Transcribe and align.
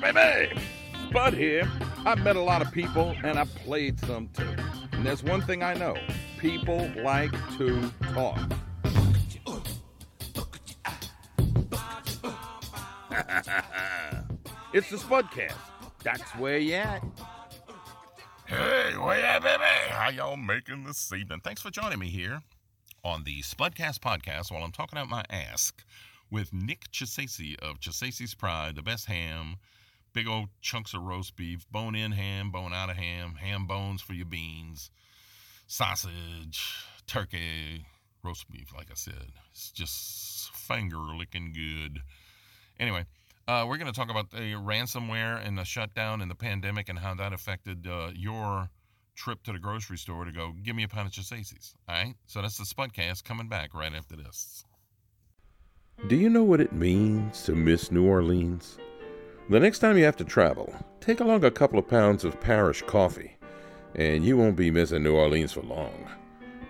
baby. 0.00 0.60
Bud 1.12 1.34
here. 1.34 1.70
I've 2.04 2.22
met 2.22 2.36
a 2.36 2.40
lot 2.40 2.62
of 2.62 2.72
people 2.72 3.14
and 3.22 3.38
I've 3.38 3.54
played 3.56 4.00
some 4.00 4.28
too. 4.28 4.54
And 4.92 5.04
there's 5.04 5.22
one 5.22 5.42
thing 5.42 5.62
I 5.62 5.74
know 5.74 5.96
people 6.38 6.90
like 7.02 7.32
to 7.58 7.90
talk. 8.14 8.38
it's 14.72 14.90
the 14.90 14.96
Spudcast. 14.96 15.54
That's 16.02 16.30
where 16.36 16.58
you 16.58 16.74
at. 16.74 17.02
Hey, 18.46 18.96
where 18.96 19.18
you 19.18 19.24
at, 19.24 19.42
baby? 19.42 19.62
How 19.90 20.10
y'all 20.10 20.36
making 20.36 20.84
this 20.84 21.12
evening? 21.12 21.40
Thanks 21.44 21.62
for 21.62 21.70
joining 21.70 21.98
me 21.98 22.08
here 22.08 22.42
on 23.04 23.24
the 23.24 23.40
Spudcast 23.42 23.98
podcast 23.98 24.50
while 24.50 24.62
I'm 24.62 24.72
talking 24.72 24.98
out 24.98 25.08
my 25.08 25.24
ask 25.30 25.84
with 26.30 26.52
Nick 26.52 26.90
Chisesi 26.90 27.58
of 27.60 27.78
Chisesi's 27.78 28.34
Pride, 28.34 28.74
the 28.76 28.82
best 28.82 29.06
ham, 29.06 29.56
big 30.12 30.28
old 30.28 30.48
chunks 30.60 30.94
of 30.94 31.02
roast 31.02 31.36
beef, 31.36 31.66
bone 31.70 31.94
in 31.94 32.12
ham, 32.12 32.50
bone 32.50 32.72
out 32.72 32.90
of 32.90 32.96
ham, 32.96 33.36
ham 33.40 33.66
bones 33.66 34.02
for 34.02 34.12
your 34.12 34.26
beans, 34.26 34.90
sausage, 35.66 36.84
turkey, 37.06 37.86
roast 38.22 38.50
beef, 38.50 38.72
like 38.74 38.90
I 38.90 38.94
said. 38.94 39.32
It's 39.50 39.70
just 39.70 40.54
finger 40.54 40.98
licking 40.98 41.52
good. 41.52 42.00
Anyway, 42.78 43.04
uh, 43.48 43.64
we're 43.66 43.78
going 43.78 43.92
to 43.92 43.98
talk 43.98 44.10
about 44.10 44.30
the 44.30 44.54
ransomware 44.54 45.44
and 45.44 45.58
the 45.58 45.64
shutdown 45.64 46.20
and 46.20 46.30
the 46.30 46.34
pandemic 46.34 46.88
and 46.88 46.98
how 46.98 47.14
that 47.14 47.32
affected 47.32 47.86
uh, 47.86 48.10
your 48.14 48.70
trip 49.14 49.42
to 49.44 49.52
the 49.52 49.58
grocery 49.58 49.98
store 49.98 50.24
to 50.24 50.32
go 50.32 50.52
give 50.62 50.76
me 50.76 50.82
a 50.84 50.88
pound 50.88 51.06
of 51.06 51.12
Chisesi's. 51.12 51.74
All 51.88 51.94
right, 51.94 52.14
so 52.26 52.40
that's 52.40 52.58
the 52.58 52.64
Spudcast 52.64 53.24
coming 53.24 53.48
back 53.48 53.74
right 53.74 53.92
after 53.94 54.16
this. 54.16 54.64
Do 56.08 56.16
you 56.16 56.30
know 56.30 56.42
what 56.42 56.60
it 56.60 56.72
means 56.72 57.42
to 57.44 57.54
miss 57.54 57.92
New 57.92 58.06
Orleans? 58.06 58.78
The 59.48 59.58
next 59.58 59.80
time 59.80 59.98
you 59.98 60.04
have 60.04 60.16
to 60.16 60.24
travel, 60.24 60.72
take 61.00 61.20
along 61.20 61.44
a 61.44 61.50
couple 61.50 61.78
of 61.78 61.88
pounds 61.88 62.24
of 62.24 62.40
parish 62.40 62.80
coffee, 62.82 63.36
and 63.96 64.24
you 64.24 64.36
won't 64.36 64.56
be 64.56 64.70
missing 64.70 65.02
New 65.02 65.16
Orleans 65.16 65.52
for 65.52 65.62
long. 65.62 66.08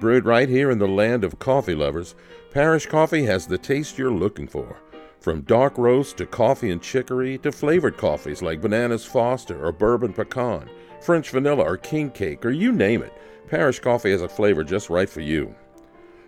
Brewed 0.00 0.24
right 0.24 0.48
here 0.48 0.70
in 0.70 0.78
the 0.78 0.88
land 0.88 1.22
of 1.22 1.38
coffee 1.38 1.74
lovers, 1.74 2.14
Parish 2.50 2.86
Coffee 2.86 3.24
has 3.24 3.46
the 3.46 3.58
taste 3.58 3.98
you're 3.98 4.10
looking 4.10 4.48
for. 4.48 4.80
From 5.20 5.42
dark 5.42 5.78
roast 5.78 6.16
to 6.16 6.26
coffee 6.26 6.70
and 6.70 6.82
chicory 6.82 7.38
to 7.38 7.52
flavored 7.52 7.96
coffees 7.96 8.42
like 8.42 8.60
Bananas 8.60 9.04
Foster 9.04 9.64
or 9.64 9.70
Bourbon 9.70 10.12
Pecan, 10.12 10.68
French 11.00 11.30
Vanilla 11.30 11.62
or 11.62 11.76
King 11.76 12.10
Cake, 12.10 12.44
or 12.44 12.50
you 12.50 12.72
name 12.72 13.02
it, 13.02 13.12
Parish 13.48 13.80
Coffee 13.80 14.10
has 14.10 14.22
a 14.22 14.28
flavor 14.28 14.64
just 14.64 14.90
right 14.90 15.08
for 15.08 15.20
you. 15.20 15.54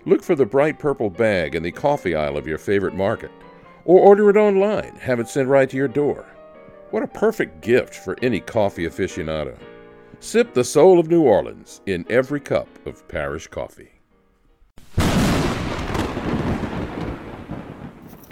Look 0.04 0.22
for 0.22 0.34
the 0.34 0.46
bright 0.46 0.78
purple 0.78 1.10
bag 1.10 1.54
in 1.54 1.62
the 1.62 1.72
coffee 1.72 2.14
aisle 2.14 2.36
of 2.36 2.46
your 2.46 2.58
favorite 2.58 2.94
market, 2.94 3.30
or 3.84 4.00
order 4.00 4.30
it 4.30 4.36
online, 4.36 4.96
have 4.96 5.20
it 5.20 5.28
sent 5.28 5.48
right 5.48 5.68
to 5.70 5.76
your 5.76 5.88
door. 5.88 6.26
What 6.90 7.02
a 7.02 7.08
perfect 7.08 7.60
gift 7.60 7.94
for 7.94 8.16
any 8.22 8.40
coffee 8.40 8.86
aficionado. 8.86 9.58
Sip 10.20 10.54
the 10.54 10.64
soul 10.64 10.98
of 10.98 11.08
New 11.08 11.22
Orleans 11.22 11.80
in 11.86 12.06
every 12.08 12.40
cup 12.40 12.68
of 12.86 13.06
parish 13.08 13.46
coffee. 13.48 13.90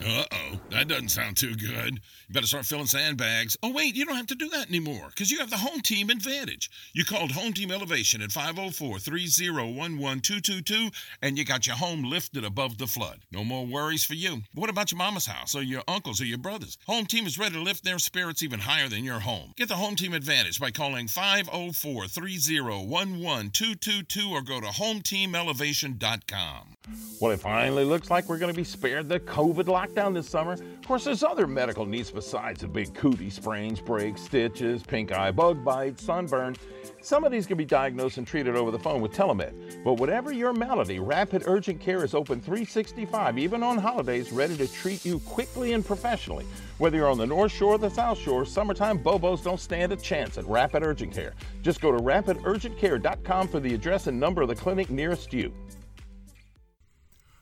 Uh 0.04 0.24
oh, 0.32 0.58
that 0.82 0.88
doesn't 0.88 1.10
sound 1.10 1.36
too 1.36 1.54
good. 1.54 2.00
You 2.26 2.32
better 2.32 2.48
start 2.48 2.66
filling 2.66 2.86
sandbags. 2.86 3.56
Oh, 3.62 3.70
wait, 3.70 3.94
you 3.94 4.04
don't 4.04 4.16
have 4.16 4.26
to 4.26 4.34
do 4.34 4.48
that 4.48 4.68
anymore 4.68 5.10
because 5.10 5.30
you 5.30 5.38
have 5.38 5.50
the 5.50 5.56
home 5.56 5.80
team 5.80 6.10
advantage. 6.10 6.68
You 6.92 7.04
called 7.04 7.30
Home 7.30 7.52
Team 7.52 7.70
Elevation 7.70 8.20
at 8.20 8.32
504 8.32 8.98
3011 8.98 10.20
222 10.20 10.90
and 11.22 11.38
you 11.38 11.44
got 11.44 11.68
your 11.68 11.76
home 11.76 12.02
lifted 12.02 12.44
above 12.44 12.78
the 12.78 12.88
flood. 12.88 13.20
No 13.30 13.44
more 13.44 13.64
worries 13.64 14.04
for 14.04 14.14
you. 14.14 14.42
What 14.54 14.70
about 14.70 14.90
your 14.90 14.98
mama's 14.98 15.26
house 15.26 15.54
or 15.54 15.62
your 15.62 15.84
uncles 15.86 16.20
or 16.20 16.24
your 16.24 16.38
brothers? 16.38 16.78
Home 16.88 17.06
Team 17.06 17.26
is 17.26 17.38
ready 17.38 17.54
to 17.54 17.62
lift 17.62 17.84
their 17.84 18.00
spirits 18.00 18.42
even 18.42 18.58
higher 18.58 18.88
than 18.88 19.04
your 19.04 19.20
home. 19.20 19.52
Get 19.56 19.68
the 19.68 19.76
Home 19.76 19.94
Team 19.94 20.14
advantage 20.14 20.58
by 20.58 20.72
calling 20.72 21.06
504 21.06 22.08
3011 22.08 23.50
222 23.50 24.32
or 24.32 24.42
go 24.42 24.60
to 24.60 24.66
HomeTeamElevation.com. 24.66 26.76
Well, 27.20 27.30
it 27.30 27.38
finally 27.38 27.84
looks 27.84 28.10
like 28.10 28.28
we're 28.28 28.38
going 28.38 28.52
to 28.52 28.56
be 28.56 28.64
spared 28.64 29.08
the 29.08 29.20
COVID 29.20 29.66
lockdown 29.66 30.14
this 30.14 30.28
summer. 30.28 30.56
Of 30.80 30.88
course, 30.88 31.04
there's 31.04 31.22
other 31.22 31.46
medical 31.46 31.86
needs 31.86 32.10
besides 32.10 32.60
the 32.60 32.68
big 32.68 32.92
cootie 32.94 33.30
sprains, 33.30 33.80
breaks, 33.80 34.22
stitches, 34.22 34.82
pink 34.82 35.12
eye, 35.12 35.30
bug 35.30 35.64
bites, 35.64 36.02
sunburn. 36.02 36.56
Some 37.00 37.24
of 37.24 37.32
these 37.32 37.46
can 37.46 37.56
be 37.56 37.64
diagnosed 37.64 38.18
and 38.18 38.26
treated 38.26 38.56
over 38.56 38.70
the 38.70 38.78
phone 38.78 39.00
with 39.00 39.12
telemed. 39.12 39.82
But 39.84 39.94
whatever 39.94 40.32
your 40.32 40.52
malady, 40.52 40.98
Rapid 40.98 41.44
Urgent 41.46 41.80
Care 41.80 42.04
is 42.04 42.14
open 42.14 42.40
365, 42.40 43.38
even 43.38 43.62
on 43.62 43.78
holidays, 43.78 44.32
ready 44.32 44.56
to 44.56 44.66
treat 44.66 45.04
you 45.04 45.20
quickly 45.20 45.72
and 45.72 45.84
professionally. 45.84 46.44
Whether 46.78 46.98
you're 46.98 47.08
on 47.08 47.18
the 47.18 47.26
North 47.26 47.52
Shore 47.52 47.74
or 47.74 47.78
the 47.78 47.88
South 47.88 48.18
Shore, 48.18 48.44
summertime 48.44 48.98
Bobos 48.98 49.42
don't 49.42 49.60
stand 49.60 49.92
a 49.92 49.96
chance 49.96 50.36
at 50.36 50.46
Rapid 50.46 50.82
Urgent 50.82 51.12
Care. 51.12 51.34
Just 51.62 51.80
go 51.80 51.92
to 51.92 51.98
rapidurgentcare.com 51.98 53.48
for 53.48 53.60
the 53.60 53.74
address 53.74 54.08
and 54.08 54.18
number 54.18 54.42
of 54.42 54.48
the 54.48 54.56
clinic 54.56 54.90
nearest 54.90 55.32
you. 55.32 55.52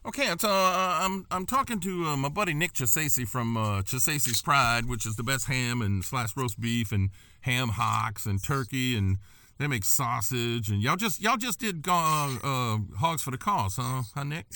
Okay, 0.06 0.34
so 0.38 0.48
uh, 0.48 0.98
I'm 1.02 1.26
I'm 1.30 1.44
talking 1.44 1.78
to 1.80 2.06
uh, 2.06 2.16
my 2.16 2.30
buddy 2.30 2.54
Nick 2.54 2.72
Chisesi 2.72 3.28
from 3.28 3.56
uh, 3.56 3.82
Chisesi's 3.82 4.40
Pride, 4.40 4.86
which 4.86 5.04
is 5.04 5.16
the 5.16 5.22
best 5.22 5.46
ham 5.46 5.82
and 5.82 6.02
slash 6.02 6.34
roast 6.36 6.58
beef 6.58 6.90
and 6.90 7.10
ham 7.42 7.68
hocks 7.68 8.24
and 8.24 8.42
turkey 8.42 8.96
and 8.96 9.18
they 9.58 9.66
make 9.66 9.84
sausage 9.84 10.70
and 10.70 10.82
y'all 10.82 10.96
just 10.96 11.20
y'all 11.20 11.36
just 11.36 11.60
did 11.60 11.86
uh, 11.86 12.28
uh, 12.42 12.78
hogs 12.98 13.22
for 13.22 13.30
the 13.30 13.36
cause, 13.36 13.76
huh, 13.76 14.02
huh 14.14 14.24
Nick? 14.24 14.46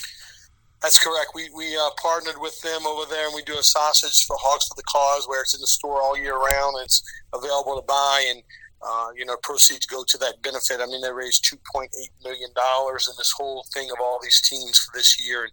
That's 0.81 1.03
correct. 1.03 1.33
We 1.35 1.51
we 1.55 1.77
uh, 1.77 1.91
partnered 2.01 2.41
with 2.41 2.61
them 2.61 2.87
over 2.87 3.09
there, 3.09 3.27
and 3.27 3.35
we 3.35 3.43
do 3.43 3.57
a 3.59 3.63
sausage 3.63 4.27
for 4.27 4.37
Hogs 4.39 4.69
for 4.69 4.75
the 4.77 4.83
Cause, 4.83 5.27
where 5.27 5.41
it's 5.41 5.55
in 5.55 5.61
the 5.63 5.67
store 5.67 6.01
all 6.03 6.15
year 6.15 6.37
round. 6.37 6.77
And 6.77 6.85
it's 6.85 7.03
available 7.33 7.77
to 7.77 7.87
buy, 7.87 8.27
and 8.29 8.43
uh, 8.87 9.09
you 9.17 9.25
know, 9.25 9.37
proceeds 9.43 9.87
go 9.87 10.05
to 10.05 10.19
that 10.19 10.43
benefit. 10.43 10.81
I 10.81 10.87
mean, 10.87 11.01
they 11.01 11.13
raised 11.13 11.45
two 11.45 11.57
point 11.73 11.91
eight 12.03 12.11
million 12.23 12.51
dollars 12.55 13.09
in 13.09 13.15
this 13.17 13.33
whole 13.37 13.65
thing 13.73 13.91
of 13.91 13.99
all 14.01 14.19
these 14.23 14.41
teams 14.43 14.79
for 14.79 14.97
this 14.97 15.27
year, 15.27 15.45
and 15.45 15.53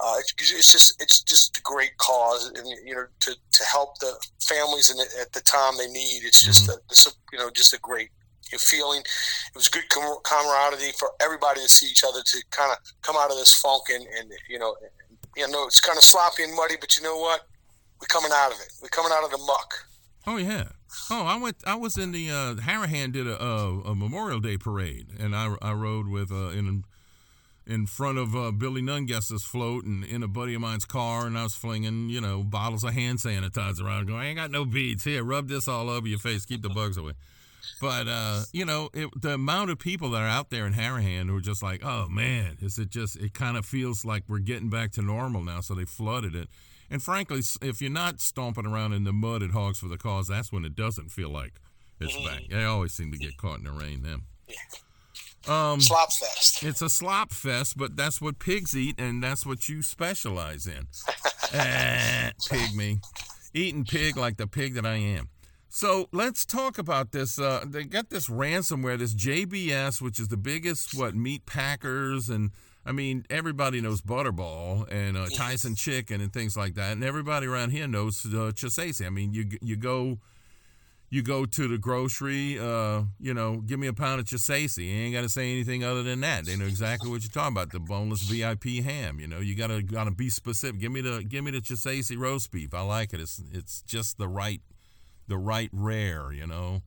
uh, 0.00 0.14
it's, 0.18 0.52
it's, 0.52 0.72
just 0.72 1.02
it's 1.02 1.22
just 1.22 1.58
a 1.58 1.62
great 1.62 1.96
cause, 1.98 2.50
and 2.54 2.66
you 2.84 2.94
know, 2.94 3.06
to, 3.20 3.34
to 3.52 3.64
help 3.64 3.98
the 3.98 4.12
families 4.40 4.90
in 4.90 5.00
it 5.00 5.08
at 5.20 5.32
the 5.32 5.40
time 5.40 5.74
they 5.76 5.88
need. 5.88 6.22
It's 6.24 6.44
just 6.44 6.64
mm-hmm. 6.64 6.78
a, 6.78 6.90
it's 6.90 7.06
a, 7.06 7.10
you 7.32 7.38
know 7.38 7.50
just 7.50 7.74
a 7.74 7.80
great 7.80 8.10
feeling. 8.56 9.00
It 9.00 9.54
was 9.54 9.68
good 9.68 9.88
camaraderie 9.88 10.92
for 10.98 11.10
everybody 11.20 11.60
to 11.60 11.68
see 11.68 11.86
each 11.86 12.04
other 12.06 12.20
to 12.24 12.44
kind 12.50 12.72
of 12.72 12.78
come 13.02 13.16
out 13.18 13.30
of 13.30 13.36
this 13.36 13.54
funk, 13.56 13.84
and, 13.92 14.06
and 14.18 14.30
you 14.48 14.58
know, 14.58 14.76
you 15.36 15.48
know, 15.48 15.66
it's 15.66 15.80
kind 15.80 15.98
of 15.98 16.04
sloppy 16.04 16.44
and 16.44 16.54
muddy, 16.54 16.76
but 16.80 16.96
you 16.96 17.02
know 17.02 17.18
what? 17.18 17.42
We're 18.00 18.06
coming 18.06 18.30
out 18.32 18.52
of 18.52 18.60
it. 18.60 18.72
We're 18.80 18.88
coming 18.88 19.12
out 19.12 19.24
of 19.24 19.30
the 19.30 19.38
muck. 19.38 19.74
Oh 20.26 20.36
yeah. 20.36 20.68
Oh, 21.10 21.24
I 21.24 21.38
went. 21.38 21.56
I 21.66 21.74
was 21.74 21.98
in 21.98 22.12
the 22.12 22.30
uh, 22.30 22.54
Harahan 22.54 23.12
did 23.12 23.26
a, 23.26 23.42
a, 23.42 23.80
a, 23.80 23.94
Memorial 23.94 24.40
Day 24.40 24.56
parade, 24.56 25.08
and 25.18 25.36
I, 25.36 25.54
I 25.60 25.72
rode 25.72 26.08
with 26.08 26.32
uh, 26.32 26.48
in 26.50 26.84
in 27.66 27.86
front 27.86 28.16
of 28.16 28.34
uh, 28.34 28.50
Billy 28.50 28.80
Nungesser's 28.80 29.44
float 29.44 29.84
and 29.84 30.02
in 30.04 30.22
a 30.22 30.28
buddy 30.28 30.54
of 30.54 30.62
mine's 30.62 30.86
car, 30.86 31.26
and 31.26 31.36
I 31.38 31.42
was 31.42 31.54
flinging 31.54 32.08
you 32.08 32.20
know 32.20 32.42
bottles 32.42 32.84
of 32.84 32.94
hand 32.94 33.18
sanitizer 33.18 33.82
around, 33.82 34.06
going, 34.06 34.20
"I 34.20 34.26
ain't 34.28 34.38
got 34.38 34.50
no 34.50 34.64
beads 34.64 35.04
here. 35.04 35.22
Rub 35.22 35.48
this 35.48 35.68
all 35.68 35.90
over 35.90 36.06
your 36.06 36.18
face, 36.18 36.46
keep 36.46 36.62
the 36.62 36.70
bugs 36.70 36.96
away." 36.96 37.12
But 37.80 38.08
uh, 38.08 38.42
you 38.52 38.64
know, 38.64 38.88
it, 38.94 39.10
the 39.20 39.34
amount 39.34 39.70
of 39.70 39.78
people 39.78 40.10
that 40.10 40.22
are 40.22 40.28
out 40.28 40.48
there 40.48 40.66
in 40.66 40.72
Harahan 40.72 41.26
who 41.28 41.36
are 41.36 41.40
just 41.40 41.62
like, 41.62 41.84
"Oh 41.84 42.08
man, 42.08 42.56
is 42.62 42.78
it 42.78 42.88
just?" 42.88 43.16
It 43.16 43.34
kind 43.34 43.58
of 43.58 43.66
feels 43.66 44.04
like 44.04 44.24
we're 44.26 44.38
getting 44.38 44.70
back 44.70 44.92
to 44.92 45.02
normal 45.02 45.42
now, 45.42 45.60
so 45.60 45.74
they 45.74 45.84
flooded 45.84 46.34
it 46.34 46.48
and 46.90 47.02
frankly, 47.02 47.40
if 47.60 47.80
you're 47.80 47.90
not 47.90 48.20
stomping 48.20 48.66
around 48.66 48.92
in 48.92 49.04
the 49.04 49.12
mud 49.12 49.42
at 49.42 49.50
Hogs 49.50 49.78
for 49.78 49.88
the 49.88 49.98
Cause, 49.98 50.28
that's 50.28 50.52
when 50.52 50.64
it 50.64 50.74
doesn't 50.74 51.10
feel 51.10 51.30
like 51.30 51.60
it's 52.00 52.14
mm-hmm. 52.14 52.26
back. 52.26 52.42
They 52.50 52.64
always 52.64 52.92
seem 52.92 53.12
to 53.12 53.18
get 53.18 53.36
caught 53.36 53.58
in 53.58 53.64
the 53.64 53.72
rain 53.72 54.02
then. 54.02 54.22
Um, 55.52 55.80
slop 55.80 56.12
fest. 56.12 56.62
It's 56.62 56.82
a 56.82 56.88
slop 56.88 57.32
fest, 57.32 57.76
but 57.76 57.96
that's 57.96 58.20
what 58.20 58.38
pigs 58.38 58.76
eat, 58.76 58.98
and 58.98 59.22
that's 59.22 59.46
what 59.46 59.68
you 59.68 59.82
specialize 59.82 60.66
in. 60.66 60.88
eh, 61.52 62.30
pig 62.50 62.74
me. 62.74 63.00
Eating 63.54 63.84
pig 63.84 64.16
like 64.16 64.36
the 64.36 64.46
pig 64.46 64.74
that 64.74 64.84
I 64.84 64.96
am. 64.96 65.28
So 65.70 66.08
let's 66.12 66.44
talk 66.44 66.78
about 66.78 67.12
this. 67.12 67.38
Uh, 67.38 67.64
they 67.66 67.84
got 67.84 68.10
this 68.10 68.28
ransomware, 68.28 68.98
this 68.98 69.14
JBS, 69.14 70.00
which 70.00 70.18
is 70.18 70.28
the 70.28 70.36
biggest, 70.36 70.94
what, 70.98 71.14
meat 71.14 71.44
packers 71.44 72.30
and– 72.30 72.50
I 72.88 72.92
mean, 72.92 73.26
everybody 73.28 73.82
knows 73.82 74.00
Butterball 74.00 74.90
and 74.90 75.18
uh, 75.18 75.26
Tyson 75.34 75.74
Chicken 75.74 76.22
and 76.22 76.32
things 76.32 76.56
like 76.56 76.74
that, 76.76 76.92
and 76.92 77.04
everybody 77.04 77.46
around 77.46 77.70
here 77.70 77.86
knows 77.86 78.24
uh. 78.24 78.50
I 79.06 79.10
mean, 79.10 79.34
you 79.34 79.46
you 79.60 79.76
go 79.76 80.18
you 81.10 81.22
go 81.22 81.44
to 81.44 81.68
the 81.68 81.76
grocery, 81.76 82.58
uh, 82.58 83.02
you 83.20 83.34
know, 83.34 83.58
give 83.58 83.78
me 83.78 83.88
a 83.88 83.92
pound 83.92 84.20
of 84.20 84.26
Chisesi. 84.26 84.86
You 84.86 85.04
ain't 85.04 85.14
got 85.14 85.20
to 85.20 85.28
say 85.28 85.52
anything 85.52 85.84
other 85.84 86.02
than 86.02 86.20
that. 86.20 86.46
They 86.46 86.56
know 86.56 86.64
exactly 86.64 87.10
what 87.10 87.20
you're 87.22 87.30
talking 87.30 87.54
about. 87.54 87.72
The 87.72 87.78
boneless 87.78 88.22
VIP 88.22 88.82
ham. 88.82 89.20
You 89.20 89.26
know, 89.26 89.40
you 89.40 89.54
gotta 89.54 89.82
gotta 89.82 90.10
be 90.10 90.30
specific. 90.30 90.80
Give 90.80 90.90
me 90.90 91.02
the 91.02 91.22
give 91.28 91.44
me 91.44 91.50
the 91.50 91.60
Chisesi 91.60 92.16
roast 92.16 92.50
beef. 92.50 92.72
I 92.72 92.80
like 92.80 93.12
it. 93.12 93.20
It's 93.20 93.42
it's 93.52 93.82
just 93.82 94.16
the 94.16 94.28
right 94.28 94.62
the 95.26 95.36
right 95.36 95.68
rare. 95.74 96.32
You 96.32 96.46
know, 96.46 96.82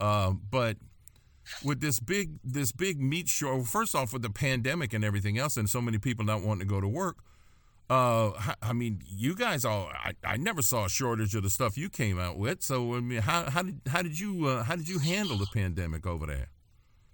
uh, 0.00 0.30
but 0.30 0.76
with 1.64 1.80
this 1.80 2.00
big 2.00 2.38
this 2.44 2.72
big 2.72 3.00
meat 3.00 3.28
show 3.28 3.62
first 3.62 3.94
off 3.94 4.12
with 4.12 4.22
the 4.22 4.30
pandemic 4.30 4.92
and 4.92 5.04
everything 5.04 5.38
else 5.38 5.56
and 5.56 5.68
so 5.70 5.80
many 5.80 5.98
people 5.98 6.24
not 6.24 6.42
wanting 6.42 6.66
to 6.66 6.74
go 6.74 6.80
to 6.80 6.88
work 6.88 7.18
Uh, 7.90 8.30
I 8.62 8.72
mean, 8.72 9.02
you 9.04 9.34
guys 9.34 9.64
all. 9.64 9.88
I, 9.92 10.12
I 10.22 10.36
never 10.36 10.62
saw 10.62 10.84
a 10.84 10.88
shortage 10.88 11.34
of 11.34 11.42
the 11.42 11.50
stuff 11.50 11.76
you 11.76 11.88
came 11.90 12.20
out 12.20 12.38
with. 12.38 12.62
So 12.62 12.94
I 12.94 13.00
mean, 13.00 13.20
how 13.20 13.50
how 13.50 13.62
did 13.62 13.80
how 13.88 14.02
did 14.02 14.16
you 14.16 14.46
uh, 14.46 14.62
how 14.62 14.76
did 14.76 14.88
you 14.88 15.00
handle 15.00 15.36
the 15.36 15.48
pandemic 15.52 16.06
over 16.06 16.24
there? 16.26 16.50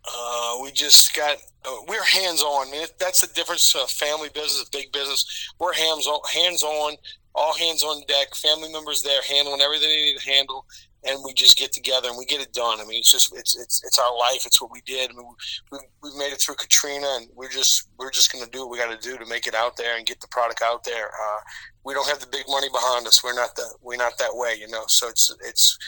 Uh, 0.05 0.59
we 0.62 0.71
just 0.73 1.17
got 1.17 1.38
uh, 1.65 1.77
we're 1.88 2.05
hands 2.05 2.43
on. 2.43 2.69
I 2.69 2.71
mean, 2.71 2.87
that's 3.00 3.23
the 3.23 3.33
difference. 3.33 3.75
Uh, 3.75 3.87
family 3.87 4.29
business, 4.29 4.69
big 4.71 4.93
business. 4.93 5.25
We're 5.59 5.73
hands 5.73 6.06
on, 6.06 6.21
hands 6.31 6.62
on, 6.62 6.97
all 7.35 7.55
hands 7.55 7.83
on 7.83 8.03
deck. 8.06 8.35
Family 8.35 8.71
members 8.71 9.03
there 9.03 9.23
handling 9.23 9.62
everything 9.62 9.88
they 9.88 10.05
need 10.12 10.19
to 10.19 10.31
handle, 10.31 10.67
and 11.06 11.20
we 11.25 11.32
just 11.32 11.56
get 11.56 11.73
together 11.73 12.08
and 12.08 12.19
we 12.19 12.25
get 12.25 12.41
it 12.41 12.53
done. 12.53 12.81
I 12.81 12.85
mean, 12.85 12.99
it's 12.99 13.11
just 13.11 13.35
it's 13.37 13.56
it's 13.56 13.82
it's 13.85 13.99
our 13.99 14.17
life. 14.19 14.44
It's 14.47 14.61
what 14.61 14.70
we 14.70 14.81
did. 14.82 15.11
I 15.11 15.14
mean, 15.14 15.26
we 15.70 15.79
we 16.03 16.11
made 16.19 16.32
it 16.32 16.41
through 16.41 16.56
Katrina, 16.56 17.06
and 17.17 17.29
we're 17.35 17.50
just 17.50 17.88
we're 17.99 18.11
just 18.11 18.32
going 18.32 18.44
to 18.44 18.50
do 18.50 18.61
what 18.61 18.70
we 18.70 18.79
got 18.79 18.99
to 19.00 19.08
do 19.08 19.17
to 19.17 19.26
make 19.26 19.47
it 19.47 19.55
out 19.55 19.76
there 19.76 19.97
and 19.97 20.06
get 20.06 20.20
the 20.20 20.29
product 20.29 20.62
out 20.62 20.85
there. 20.85 21.06
Uh, 21.06 21.41
we 21.85 21.94
don't 21.94 22.08
have 22.08 22.20
the 22.20 22.26
big 22.26 22.44
money 22.49 22.69
behind 22.69 23.06
us. 23.06 23.23
We're 23.23 23.35
not 23.35 23.55
that 23.56 23.76
we're 23.82 23.97
not 23.97 24.19
that 24.19 24.31
way, 24.32 24.56
you 24.58 24.69
know. 24.69 24.85
So 24.88 25.08
it's 25.08 25.35
it's 25.44 25.79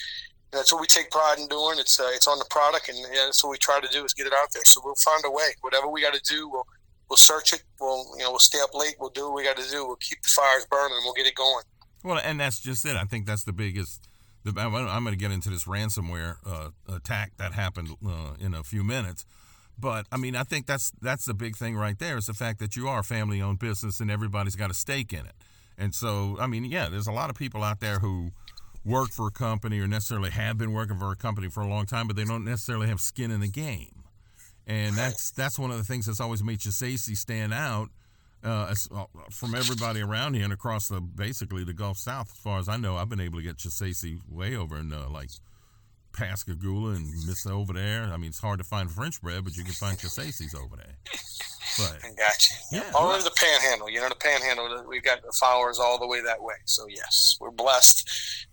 that's 0.50 0.72
what 0.72 0.80
we 0.80 0.86
take 0.86 1.10
pride 1.10 1.38
in 1.38 1.48
doing. 1.48 1.78
It's 1.78 1.98
uh, 1.98 2.10
it's 2.12 2.26
on 2.26 2.38
the 2.38 2.46
product, 2.50 2.88
and 2.88 2.98
yeah, 2.98 3.24
that's 3.26 3.42
what 3.44 3.50
we 3.50 3.58
try 3.58 3.80
to 3.80 3.88
do 3.88 4.04
is 4.04 4.14
get 4.14 4.26
it 4.26 4.32
out 4.32 4.48
there. 4.52 4.64
So 4.64 4.80
we'll 4.84 4.94
find 5.04 5.22
a 5.26 5.30
way. 5.30 5.48
Whatever 5.60 5.88
we 5.88 6.02
got 6.02 6.14
to 6.14 6.22
do, 6.22 6.48
we'll 6.48 6.66
we'll 7.10 7.16
search 7.16 7.52
it. 7.52 7.62
We'll 7.80 8.06
you 8.16 8.24
know 8.24 8.30
we'll 8.30 8.38
stay 8.38 8.60
up 8.60 8.74
late. 8.74 8.96
We'll 8.98 9.10
do 9.10 9.26
what 9.26 9.34
we 9.34 9.44
got 9.44 9.56
to 9.56 9.70
do. 9.70 9.86
We'll 9.86 9.96
keep 9.96 10.22
the 10.22 10.28
fires 10.28 10.66
burning. 10.70 10.98
We'll 11.04 11.14
get 11.14 11.26
it 11.26 11.34
going. 11.34 11.64
Well, 12.04 12.20
and 12.24 12.38
that's 12.38 12.60
just 12.60 12.86
it. 12.86 12.96
I 12.96 13.04
think 13.04 13.26
that's 13.26 13.44
the 13.44 13.52
biggest 13.52 14.02
the, 14.02 14.07
I'm 14.56 15.04
going 15.04 15.06
to 15.12 15.16
get 15.16 15.30
into 15.30 15.50
this 15.50 15.64
ransomware 15.64 16.36
uh, 16.46 16.70
attack 16.92 17.32
that 17.38 17.52
happened 17.52 17.90
uh, 18.06 18.34
in 18.40 18.54
a 18.54 18.62
few 18.62 18.84
minutes. 18.84 19.24
But 19.78 20.06
I 20.10 20.16
mean, 20.16 20.34
I 20.34 20.42
think 20.42 20.66
that's 20.66 20.92
that's 21.00 21.24
the 21.24 21.34
big 21.34 21.56
thing 21.56 21.76
right 21.76 21.98
there 21.98 22.16
is 22.16 22.26
the 22.26 22.34
fact 22.34 22.58
that 22.58 22.76
you 22.76 22.88
are 22.88 23.00
a 23.00 23.04
family-owned 23.04 23.58
business 23.58 24.00
and 24.00 24.10
everybody's 24.10 24.56
got 24.56 24.70
a 24.70 24.74
stake 24.74 25.12
in 25.12 25.24
it. 25.26 25.34
And 25.76 25.94
so, 25.94 26.36
I 26.40 26.48
mean, 26.48 26.64
yeah, 26.64 26.88
there's 26.88 27.06
a 27.06 27.12
lot 27.12 27.30
of 27.30 27.36
people 27.36 27.62
out 27.62 27.78
there 27.78 28.00
who 28.00 28.32
work 28.84 29.10
for 29.10 29.28
a 29.28 29.30
company 29.30 29.78
or 29.78 29.86
necessarily 29.86 30.30
have 30.30 30.58
been 30.58 30.72
working 30.72 30.98
for 30.98 31.12
a 31.12 31.16
company 31.16 31.48
for 31.48 31.62
a 31.62 31.68
long 31.68 31.86
time, 31.86 32.08
but 32.08 32.16
they 32.16 32.24
don't 32.24 32.44
necessarily 32.44 32.88
have 32.88 33.00
skin 33.00 33.30
in 33.30 33.40
the 33.40 33.48
game. 33.48 34.02
And 34.66 34.96
that's 34.96 35.30
that's 35.30 35.58
one 35.58 35.70
of 35.70 35.78
the 35.78 35.84
things 35.84 36.06
that's 36.06 36.20
always 36.20 36.42
made 36.42 36.58
Chisesi 36.58 37.16
stand 37.16 37.54
out 37.54 37.90
uh, 38.44 38.74
uh, 38.94 39.04
from 39.30 39.54
everybody 39.54 40.00
around 40.00 40.34
here 40.34 40.44
and 40.44 40.52
across 40.52 40.88
the 40.88 41.00
basically 41.00 41.64
the 41.64 41.72
Gulf 41.72 41.98
South. 41.98 42.30
As 42.30 42.38
far 42.38 42.58
as 42.58 42.68
I 42.68 42.76
know, 42.76 42.96
I've 42.96 43.08
been 43.08 43.20
able 43.20 43.38
to 43.38 43.44
get 43.44 43.56
Chisesi 43.56 44.20
way 44.28 44.56
over 44.56 44.78
in 44.78 44.92
uh, 44.92 45.08
like 45.08 45.30
Pascagoula 46.12 46.94
and 46.94 47.06
Miss 47.26 47.46
over 47.46 47.72
there. 47.72 48.04
I 48.04 48.16
mean, 48.16 48.30
it's 48.30 48.40
hard 48.40 48.58
to 48.58 48.64
find 48.64 48.90
French 48.90 49.20
bread, 49.20 49.44
but 49.44 49.56
you 49.56 49.64
can 49.64 49.74
find 49.74 49.98
Chisesi's 49.98 50.54
over 50.54 50.76
there. 50.76 50.94
But 51.78 52.16
gotcha. 52.16 52.54
Yeah, 52.72 52.90
all 52.94 53.10
over 53.10 53.22
the 53.22 53.30
Panhandle. 53.30 53.88
You 53.88 54.00
know, 54.00 54.08
the 54.08 54.16
Panhandle. 54.16 54.84
We've 54.88 55.02
got 55.02 55.20
followers 55.38 55.78
all 55.78 55.98
the 55.98 56.06
way 56.06 56.20
that 56.22 56.42
way. 56.42 56.54
So 56.64 56.86
yes, 56.88 57.36
we're 57.40 57.50
blessed 57.50 58.08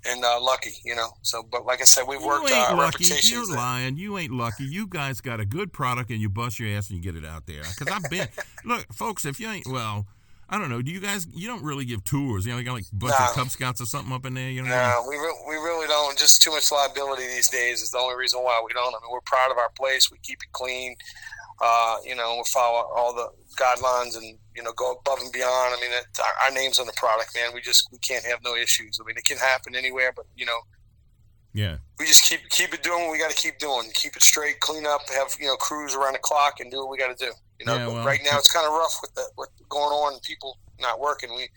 and 0.06 0.24
uh, 0.24 0.40
lucky. 0.42 0.74
You 0.84 0.96
know. 0.96 1.10
So, 1.24 1.44
but 1.44 1.66
like 1.66 1.81
I 1.81 1.86
said, 1.86 2.04
we've 2.07 2.22
worked 2.22 2.50
you 2.50 2.56
ain't 2.56 2.72
uh, 2.72 2.78
lucky. 2.78 3.06
You're 3.24 3.48
there. 3.48 3.56
lying. 3.56 3.98
You 3.98 4.18
ain't 4.18 4.31
lucky. 4.31 4.66
You 4.66 4.88
guys 4.88 5.22
got 5.22 5.40
a 5.40 5.46
good 5.46 5.74
product 5.74 6.12
and 6.12 6.19
you 6.19 6.30
bust 6.30 6.60
your 6.60 6.78
ass 6.78 6.90
and 6.90 6.98
you 6.98 7.04
get 7.04 7.16
it 7.22 7.28
out 7.28 7.48
there. 7.48 7.63
Because 7.63 7.94
I've 7.94 8.10
been. 8.10 8.28
look, 8.66 8.86
folks, 8.94 9.25
if 9.25 9.40
you 9.40 9.50
ain't 9.50 9.68
well. 9.68 10.06
I 10.48 10.60
don't 10.60 10.69
know. 10.69 10.81
Do 10.81 10.92
you 10.92 11.00
guys? 11.00 11.25
You 11.34 11.48
don't 11.48 11.63
really 11.63 11.86
give 11.86 12.04
tours. 12.04 12.46
You 12.46 12.51
know, 12.51 12.60
you 12.60 12.66
got 12.66 12.74
like 12.74 12.86
a 12.92 12.96
bunch 12.96 13.16
no. 13.19 13.25
of 13.25 13.34
Cub 13.34 13.50
Scouts 13.50 13.81
or 13.81 13.86
something 13.86 14.13
up 14.13 14.28
in 14.28 14.36
there. 14.36 14.51
You 14.51 14.62
know? 14.62 14.69
No, 14.69 15.06
we 15.10 15.16
re- 15.16 15.44
we 15.48 15.56
really 15.56 15.75
don't. 15.88 16.18
Just 16.18 16.42
too 16.42 16.52
much 16.52 16.72
liability 16.72 17.24
these 17.28 17.50
days 17.50 17.82
is 17.82 17.92
the 17.92 17.98
only 17.98 18.16
reason 18.16 18.42
why 18.42 18.62
we 18.66 18.74
don't. 18.74 18.94
I 18.94 19.00
mean, 19.02 19.12
we're 19.12 19.22
proud 19.22 19.52
of 19.52 19.58
our 19.58 19.70
place. 19.78 20.12
We 20.12 20.18
keep 20.24 20.40
it 20.44 20.52
clean. 20.52 20.96
Uh, 21.62 21.98
you 22.06 22.16
know, 22.16 22.36
we 22.38 22.44
follow 22.48 22.90
all 22.96 23.14
the 23.16 23.30
guidelines 23.56 24.18
and 24.18 24.38
you 24.56 24.62
know 24.64 24.74
go 24.74 24.94
above 24.94 25.20
and 25.22 25.32
beyond. 25.32 25.74
I 25.76 25.80
mean, 25.80 25.92
it, 25.92 26.06
our, 26.20 26.48
our, 26.48 26.54
name's 26.54 26.80
on 26.80 26.86
the 26.86 26.94
product, 26.98 27.34
man. 27.34 27.54
We 27.54 27.62
just 27.62 27.88
we 27.92 27.98
can't 28.00 28.26
have 28.26 28.40
no 28.44 28.56
issues. 28.56 29.00
I 29.02 29.06
mean, 29.06 29.16
it 29.18 29.24
can 29.24 29.38
happen 29.38 29.76
anywhere, 29.76 30.12
but 30.14 30.26
you 30.36 30.46
know, 30.46 30.60
yeah, 31.54 31.78
we 31.98 32.06
just 32.06 32.26
keep 32.26 32.42
keep 32.50 32.74
it 32.74 32.84
doing 32.84 33.04
what 33.04 33.12
we 33.14 33.20
got 33.20 33.32
to 33.32 33.42
keep 33.42 33.58
doing. 33.58 33.90
Keep 33.94 34.18
it 34.18 34.24
straight, 34.24 34.60
clean 34.60 34.86
up, 34.86 35.02
have 35.10 35.34
you 35.40 35.48
know 35.48 35.56
crews 35.56 35.96
around 35.96 36.14
the 36.14 36.20
clock, 36.20 36.60
and 36.60 36.70
do 36.70 36.80
what 36.80 36.90
we 36.90 36.98
got 36.98 37.18
to 37.18 37.26
do. 37.26 37.32
You 37.60 37.66
know, 37.66 37.76
yeah, 37.76 37.88
well, 37.88 38.06
right 38.06 38.20
now 38.24 38.38
it's 38.38 38.52
kind 38.52 38.68
of 38.68 38.74
rough 38.74 38.98
with 39.02 39.14
the, 39.16 39.24
what's 39.36 39.54
going 39.70 39.94
on 39.94 40.14
and 40.14 40.22
people 40.24 40.60
not 40.82 41.00
working. 41.00 41.34
We 41.34 41.48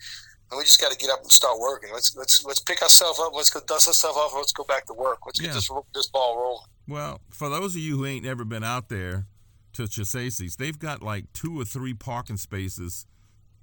and 0.51 0.57
we 0.57 0.63
just 0.63 0.81
got 0.81 0.91
to 0.91 0.97
get 0.97 1.09
up 1.09 1.21
and 1.21 1.31
start 1.31 1.59
working. 1.59 1.91
Let's 1.93 2.15
let's 2.15 2.43
let's 2.45 2.59
pick 2.59 2.81
ourselves 2.81 3.19
up. 3.19 3.33
Let's 3.33 3.49
go 3.49 3.59
dust 3.67 3.87
ourselves 3.87 4.17
off. 4.17 4.33
Let's 4.35 4.53
go 4.53 4.63
back 4.63 4.85
to 4.87 4.93
work. 4.93 5.19
Let's 5.25 5.39
get 5.39 5.53
this 5.53 5.69
this 5.93 6.07
ball 6.07 6.37
rolling. 6.37 6.65
Well, 6.87 7.21
for 7.29 7.49
those 7.49 7.75
of 7.75 7.81
you 7.81 7.97
who 7.97 8.05
ain't 8.05 8.25
never 8.25 8.43
been 8.43 8.63
out 8.63 8.89
there, 8.89 9.27
to 9.73 9.83
Chisesi's. 9.83 10.55
They've 10.55 10.77
got 10.77 11.01
like 11.01 11.31
two 11.33 11.59
or 11.59 11.65
three 11.65 11.93
parking 11.93 12.37
spaces, 12.37 13.05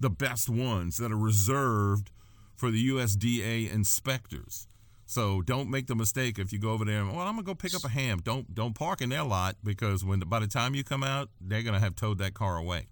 the 0.00 0.10
best 0.10 0.48
ones 0.48 0.96
that 0.98 1.12
are 1.12 1.16
reserved 1.16 2.10
for 2.54 2.70
the 2.70 2.88
USDA 2.88 3.70
inspectors. 3.70 4.66
So 5.04 5.40
don't 5.40 5.70
make 5.70 5.86
the 5.86 5.94
mistake 5.94 6.38
if 6.38 6.52
you 6.52 6.58
go 6.58 6.70
over 6.70 6.84
there 6.84 7.00
and 7.00 7.14
well, 7.14 7.26
I'm 7.26 7.34
gonna 7.34 7.44
go 7.44 7.54
pick 7.54 7.74
up 7.74 7.84
a 7.84 7.88
ham. 7.88 8.20
Don't 8.24 8.54
don't 8.54 8.74
park 8.74 9.00
in 9.00 9.10
their 9.10 9.22
lot 9.22 9.56
because 9.62 10.04
when 10.04 10.18
the, 10.18 10.26
by 10.26 10.40
the 10.40 10.48
time 10.48 10.74
you 10.74 10.82
come 10.82 11.04
out, 11.04 11.28
they're 11.40 11.62
gonna 11.62 11.78
have 11.78 11.94
towed 11.94 12.18
that 12.18 12.34
car 12.34 12.56
away. 12.56 12.88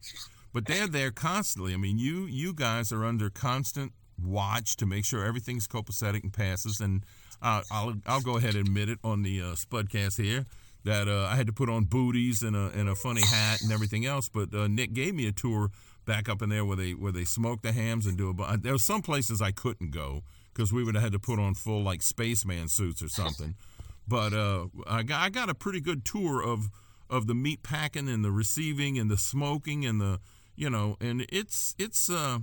But 0.54 0.66
they're 0.66 0.86
there 0.86 1.10
constantly. 1.10 1.74
I 1.74 1.76
mean, 1.76 1.98
you 1.98 2.26
you 2.26 2.54
guys 2.54 2.92
are 2.92 3.04
under 3.04 3.28
constant 3.28 3.92
watch 4.22 4.76
to 4.76 4.86
make 4.86 5.04
sure 5.04 5.24
everything's 5.24 5.66
copacetic 5.66 6.22
and 6.22 6.32
passes. 6.32 6.80
And 6.80 7.04
uh, 7.42 7.62
I'll 7.72 7.94
I'll 8.06 8.20
go 8.20 8.36
ahead 8.36 8.54
and 8.54 8.68
admit 8.68 8.88
it 8.88 9.00
on 9.02 9.24
the 9.24 9.40
uh, 9.40 9.44
Spudcast 9.56 10.22
here 10.22 10.46
that 10.84 11.08
uh, 11.08 11.26
I 11.30 11.34
had 11.34 11.48
to 11.48 11.52
put 11.52 11.68
on 11.68 11.84
booties 11.84 12.42
and 12.42 12.54
a, 12.54 12.70
and 12.74 12.88
a 12.88 12.94
funny 12.94 13.22
hat 13.22 13.62
and 13.62 13.72
everything 13.72 14.06
else. 14.06 14.28
But 14.28 14.54
uh, 14.54 14.68
Nick 14.68 14.92
gave 14.92 15.14
me 15.14 15.26
a 15.26 15.32
tour 15.32 15.70
back 16.06 16.28
up 16.28 16.40
in 16.40 16.50
there 16.50 16.64
where 16.64 16.76
they 16.76 16.92
where 16.92 17.12
they 17.12 17.24
smoke 17.24 17.62
the 17.62 17.72
hams 17.72 18.06
and 18.06 18.16
do 18.16 18.30
a. 18.30 18.56
There 18.56 18.72
were 18.72 18.78
some 18.78 19.02
places 19.02 19.42
I 19.42 19.50
couldn't 19.50 19.90
go 19.90 20.22
because 20.52 20.72
we 20.72 20.84
would 20.84 20.94
have 20.94 21.02
had 21.02 21.12
to 21.12 21.18
put 21.18 21.40
on 21.40 21.54
full 21.54 21.82
like 21.82 22.00
spaceman 22.00 22.68
suits 22.68 23.02
or 23.02 23.08
something. 23.08 23.56
But 24.06 24.32
uh, 24.32 24.66
I 24.86 25.02
got 25.02 25.20
I 25.20 25.30
got 25.30 25.50
a 25.50 25.54
pretty 25.54 25.80
good 25.80 26.04
tour 26.04 26.40
of 26.40 26.70
of 27.10 27.26
the 27.26 27.34
meat 27.34 27.64
packing 27.64 28.08
and 28.08 28.24
the 28.24 28.30
receiving 28.30 29.00
and 29.00 29.10
the 29.10 29.18
smoking 29.18 29.84
and 29.84 30.00
the 30.00 30.20
you 30.56 30.70
know 30.70 30.96
and 31.00 31.26
it's 31.28 31.74
it's 31.78 32.08
uh 32.10 32.38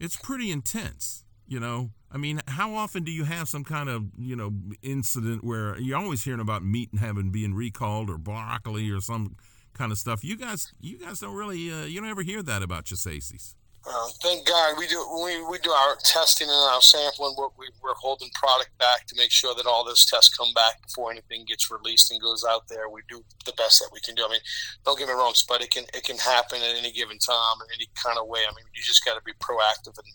it's 0.00 0.16
pretty 0.16 0.50
intense 0.50 1.24
you 1.46 1.60
know 1.60 1.90
I 2.14 2.16
mean, 2.16 2.40
how 2.46 2.76
often 2.76 3.02
do 3.02 3.10
you 3.10 3.24
have 3.24 3.48
some 3.48 3.64
kind 3.64 3.88
of 3.88 4.04
you 4.16 4.36
know 4.36 4.52
incident 4.82 5.42
where 5.42 5.76
you're 5.80 5.98
always 5.98 6.22
hearing 6.22 6.40
about 6.40 6.64
meat 6.64 6.90
and 6.92 7.00
having 7.00 7.30
being 7.30 7.54
recalled 7.54 8.08
or 8.08 8.18
broccoli 8.18 8.88
or 8.88 9.00
some 9.00 9.34
kind 9.72 9.90
of 9.90 9.98
stuff? 9.98 10.22
You 10.22 10.36
guys, 10.36 10.72
you 10.80 10.96
guys 10.96 11.18
don't 11.18 11.34
really, 11.34 11.72
uh, 11.72 11.86
you 11.86 12.00
don't 12.00 12.08
ever 12.08 12.22
hear 12.22 12.40
that 12.44 12.62
about 12.62 12.84
Chisesi's. 12.84 13.56
Uh, 13.86 14.08
thank 14.22 14.46
God 14.46 14.78
we 14.78 14.86
do 14.86 14.96
we, 15.22 15.44
we 15.44 15.58
do 15.58 15.70
our 15.70 15.96
testing 16.04 16.48
and 16.48 16.72
our 16.72 16.80
sampling. 16.80 17.34
We're, 17.36 17.48
we're 17.58 18.00
holding 18.00 18.30
product 18.32 18.70
back 18.78 19.06
to 19.06 19.14
make 19.16 19.30
sure 19.30 19.54
that 19.54 19.66
all 19.66 19.84
those 19.84 20.06
tests 20.06 20.34
come 20.34 20.52
back 20.54 20.80
before 20.82 21.10
anything 21.12 21.44
gets 21.44 21.70
released 21.70 22.10
and 22.10 22.20
goes 22.20 22.46
out 22.48 22.66
there. 22.68 22.88
We 22.88 23.02
do 23.10 23.22
the 23.44 23.52
best 23.58 23.80
that 23.80 23.90
we 23.92 24.00
can 24.00 24.14
do. 24.14 24.24
I 24.24 24.30
mean, 24.30 24.40
don't 24.86 24.98
get 24.98 25.08
me 25.08 25.14
wrong, 25.14 25.34
but 25.48 25.60
it 25.60 25.70
can 25.70 25.84
it 25.92 26.04
can 26.04 26.16
happen 26.16 26.62
at 26.62 26.76
any 26.76 26.92
given 26.92 27.18
time 27.18 27.56
in 27.60 27.74
any 27.74 27.88
kind 28.02 28.18
of 28.18 28.26
way. 28.26 28.40
I 28.48 28.52
mean, 28.56 28.64
you 28.74 28.82
just 28.82 29.04
got 29.04 29.14
to 29.14 29.22
be 29.22 29.32
proactive 29.34 29.98
and 29.98 30.08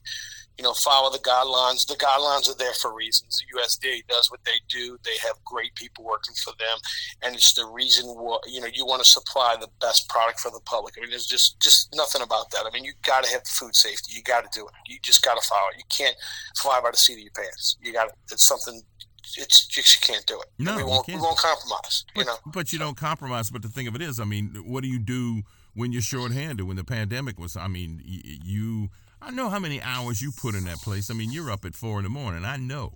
you 0.59 0.63
know, 0.63 0.73
follow 0.73 1.09
the 1.09 1.19
guidelines. 1.19 1.87
The 1.87 1.95
guidelines 1.95 2.49
are 2.49 2.57
there 2.57 2.73
for 2.73 2.93
reasons. 2.93 3.39
The 3.39 3.57
USDA 3.57 4.05
does 4.09 4.29
what 4.29 4.43
they 4.43 4.59
do. 4.67 4.97
They 5.05 5.15
have 5.23 5.41
great 5.45 5.73
people 5.75 6.03
working 6.03 6.35
for 6.43 6.51
them, 6.59 6.77
and 7.23 7.33
it's 7.33 7.53
the 7.53 7.65
reason 7.65 8.07
why 8.07 8.39
you 8.45 8.59
know 8.59 8.67
you 8.67 8.85
want 8.85 9.01
to 9.01 9.07
supply 9.07 9.55
the 9.57 9.69
best 9.79 10.09
product 10.09 10.41
for 10.41 10.51
the 10.51 10.59
public. 10.65 10.95
I 10.97 11.01
mean, 11.01 11.11
there's 11.11 11.27
just 11.27 11.61
just 11.61 11.95
nothing 11.95 12.21
about 12.21 12.51
that. 12.51 12.65
I 12.67 12.71
mean, 12.73 12.83
you 12.83 12.91
got 13.05 13.23
to 13.23 13.31
have 13.31 13.43
food 13.59 13.75
safety. 13.75 14.13
You 14.15 14.23
got 14.23 14.49
to 14.49 14.59
do 14.59 14.65
it. 14.65 14.73
You 14.87 14.97
just 15.01 15.23
got 15.23 15.39
to 15.41 15.47
follow 15.47 15.69
it. 15.73 15.77
You 15.77 15.83
can't 15.89 16.15
fly 16.61 16.79
by 16.81 16.91
the 16.91 16.97
seat 16.97 17.13
of 17.13 17.19
your 17.19 17.31
pants. 17.35 17.77
You 17.81 17.93
got 17.93 18.11
it's 18.31 18.47
something. 18.47 18.81
It's 19.37 19.67
just 19.67 19.95
you 19.95 20.13
can't 20.13 20.25
do 20.25 20.39
it. 20.39 20.47
No, 20.57 20.77
we 20.77 20.83
won't. 20.83 21.07
We 21.07 21.15
won't 21.15 21.37
compromise. 21.37 22.05
But, 22.15 22.21
you 22.21 22.25
know, 22.25 22.37
but 22.47 22.73
you 22.73 22.79
don't 22.79 22.97
compromise. 22.97 23.51
But 23.51 23.61
the 23.61 23.67
thing 23.67 23.87
of 23.87 23.95
it 23.95 24.01
is, 24.01 24.19
I 24.19 24.25
mean, 24.25 24.63
what 24.65 24.81
do 24.81 24.89
you 24.89 24.99
do 24.99 25.43
when 25.75 25.91
you're 25.91 26.01
shorthanded? 26.01 26.65
When 26.65 26.77
the 26.77 26.83
pandemic 26.83 27.37
was, 27.37 27.55
I 27.55 27.67
mean, 27.67 28.01
you 28.03 28.89
I 29.21 29.31
know 29.31 29.49
how 29.49 29.59
many 29.59 29.81
hours 29.81 30.21
you 30.21 30.31
put 30.31 30.55
in 30.55 30.63
that 30.65 30.77
place. 30.77 31.11
I 31.11 31.13
mean, 31.13 31.31
you're 31.31 31.51
up 31.51 31.65
at 31.65 31.75
four 31.75 31.97
in 31.97 32.03
the 32.03 32.09
morning. 32.09 32.45
I 32.45 32.57
know. 32.57 32.93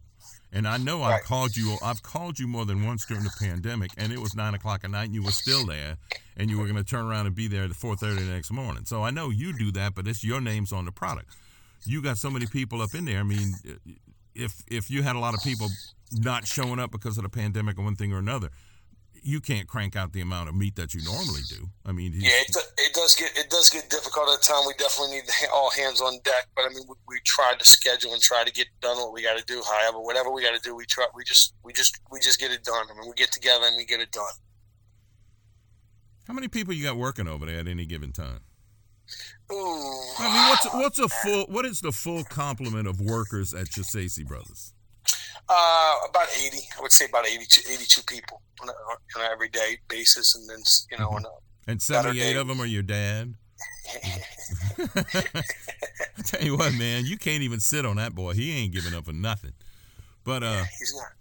And 0.51 0.67
I 0.67 0.77
know 0.77 0.99
right. 0.99 1.15
I've 1.15 1.23
called 1.23 1.57
you. 1.57 1.77
I've 1.83 2.03
called 2.03 2.39
you 2.39 2.47
more 2.47 2.65
than 2.65 2.85
once 2.85 3.05
during 3.05 3.23
the 3.23 3.33
pandemic, 3.39 3.91
and 3.97 4.13
it 4.13 4.19
was 4.19 4.35
nine 4.35 4.53
o'clock 4.53 4.81
at 4.83 4.91
night, 4.91 5.05
and 5.05 5.15
you 5.15 5.23
were 5.23 5.31
still 5.31 5.65
there, 5.65 5.97
and 6.37 6.49
you 6.49 6.59
were 6.59 6.65
going 6.65 6.77
to 6.77 6.83
turn 6.83 7.05
around 7.05 7.25
and 7.25 7.35
be 7.35 7.47
there 7.47 7.63
at 7.63 7.71
four 7.71 7.95
thirty 7.95 8.23
the 8.23 8.31
next 8.31 8.51
morning. 8.51 8.85
So 8.85 9.03
I 9.03 9.09
know 9.09 9.31
you 9.31 9.57
do 9.57 9.71
that, 9.71 9.95
but 9.95 10.07
it's 10.07 10.23
your 10.23 10.41
name's 10.41 10.71
on 10.71 10.85
the 10.85 10.91
product. 10.91 11.29
You 11.85 12.01
got 12.01 12.17
so 12.17 12.29
many 12.29 12.45
people 12.45 12.81
up 12.81 12.93
in 12.93 13.05
there. 13.05 13.19
I 13.19 13.23
mean, 13.23 13.55
if 14.35 14.63
if 14.67 14.91
you 14.91 15.01
had 15.01 15.15
a 15.15 15.19
lot 15.19 15.33
of 15.33 15.41
people 15.43 15.69
not 16.11 16.45
showing 16.45 16.79
up 16.79 16.91
because 16.91 17.17
of 17.17 17.23
the 17.23 17.29
pandemic 17.29 17.79
or 17.79 17.83
one 17.83 17.95
thing 17.95 18.13
or 18.13 18.19
another, 18.19 18.49
you 19.23 19.39
can't 19.39 19.67
crank 19.67 19.95
out 19.95 20.11
the 20.11 20.21
amount 20.21 20.49
of 20.49 20.55
meat 20.55 20.75
that 20.75 20.93
you 20.93 21.01
normally 21.03 21.41
do. 21.49 21.69
I 21.85 21.91
mean, 21.91 22.13
yeah, 22.15 22.29
it, 22.29 22.55
it, 22.77 22.93
does 22.93 23.15
get 23.15 23.31
it 23.37 23.49
does 23.49 23.69
get 23.69 23.89
difficult 23.89 24.29
at 24.29 24.41
the 24.41 24.45
time. 24.45 24.63
We 24.67 24.73
definitely 24.77 25.15
need 25.15 25.23
all 25.53 25.69
hands 25.71 26.01
on 26.01 26.19
deck. 26.23 26.47
But 26.55 26.65
I 26.65 26.69
mean, 26.69 26.83
we, 26.87 26.95
we 27.07 27.19
tried 27.25 27.59
to 27.59 27.65
schedule 27.65 28.13
and 28.13 28.21
try 28.21 28.43
to 28.43 28.51
get 28.51 28.67
done 28.81 28.97
what 28.97 29.13
we 29.13 29.23
got 29.23 29.37
to 29.37 29.45
do. 29.45 29.61
However, 29.67 29.99
whatever 29.99 30.31
we 30.31 30.43
got 30.43 30.53
to 30.53 30.61
do, 30.61 30.75
we 30.75 30.85
try. 30.85 31.07
We 31.15 31.23
just 31.23 31.53
we 31.63 31.73
just 31.73 31.99
we 32.11 32.19
just 32.19 32.39
get 32.39 32.51
it 32.51 32.63
done. 32.63 32.85
I 32.91 32.99
mean, 32.99 33.07
we 33.07 33.15
get 33.15 33.31
together 33.31 33.65
and 33.65 33.77
we 33.77 33.85
get 33.85 34.01
it 34.01 34.11
done. 34.11 34.25
How 36.27 36.33
many 36.33 36.47
people 36.47 36.73
you 36.73 36.83
got 36.83 36.97
working 36.97 37.27
over 37.27 37.45
there 37.45 37.59
at 37.59 37.67
any 37.67 37.85
given 37.85 38.11
time? 38.11 38.41
Ooh. 39.51 39.55
I 40.19 40.23
mean, 40.23 40.49
what's 40.49 40.73
what's 40.73 40.99
a 40.99 41.09
full 41.09 41.45
what 41.47 41.65
is 41.65 41.81
the 41.81 41.91
full 41.91 42.23
complement 42.23 42.87
of 42.87 42.99
workers 42.99 43.53
at 43.53 43.67
Chisesi 43.67 44.25
Brothers? 44.25 44.73
Uh, 45.49 45.95
about 46.09 46.27
80. 46.37 46.57
I 46.77 46.81
would 46.81 46.91
say 46.91 47.05
about 47.05 47.27
82, 47.27 47.61
82 47.69 48.01
people 48.07 48.41
on, 48.61 48.69
a, 48.69 48.71
on 48.71 49.25
an 49.25 49.31
everyday 49.31 49.77
basis, 49.89 50.35
and 50.35 50.49
then 50.49 50.59
you 50.91 50.97
know, 50.97 51.09
on 51.09 51.25
a, 51.25 51.29
And 51.69 51.81
seventy 51.81 52.19
eight 52.19 52.23
Saturday. 52.23 52.39
of 52.39 52.47
them 52.47 52.61
are 52.61 52.65
your 52.65 52.83
dad. 52.83 53.35
I 54.85 55.03
tell 56.25 56.41
you 56.41 56.57
what, 56.57 56.73
man, 56.73 57.05
you 57.05 57.17
can't 57.17 57.43
even 57.43 57.59
sit 57.59 57.85
on 57.85 57.97
that 57.97 58.15
boy. 58.15 58.33
He 58.33 58.51
ain't 58.57 58.73
giving 58.73 58.93
up 58.93 59.05
for 59.05 59.13
nothing. 59.13 59.53
But 60.23 60.41
uh, 60.43 60.63
he's 60.79 60.95
not. 60.95 61.11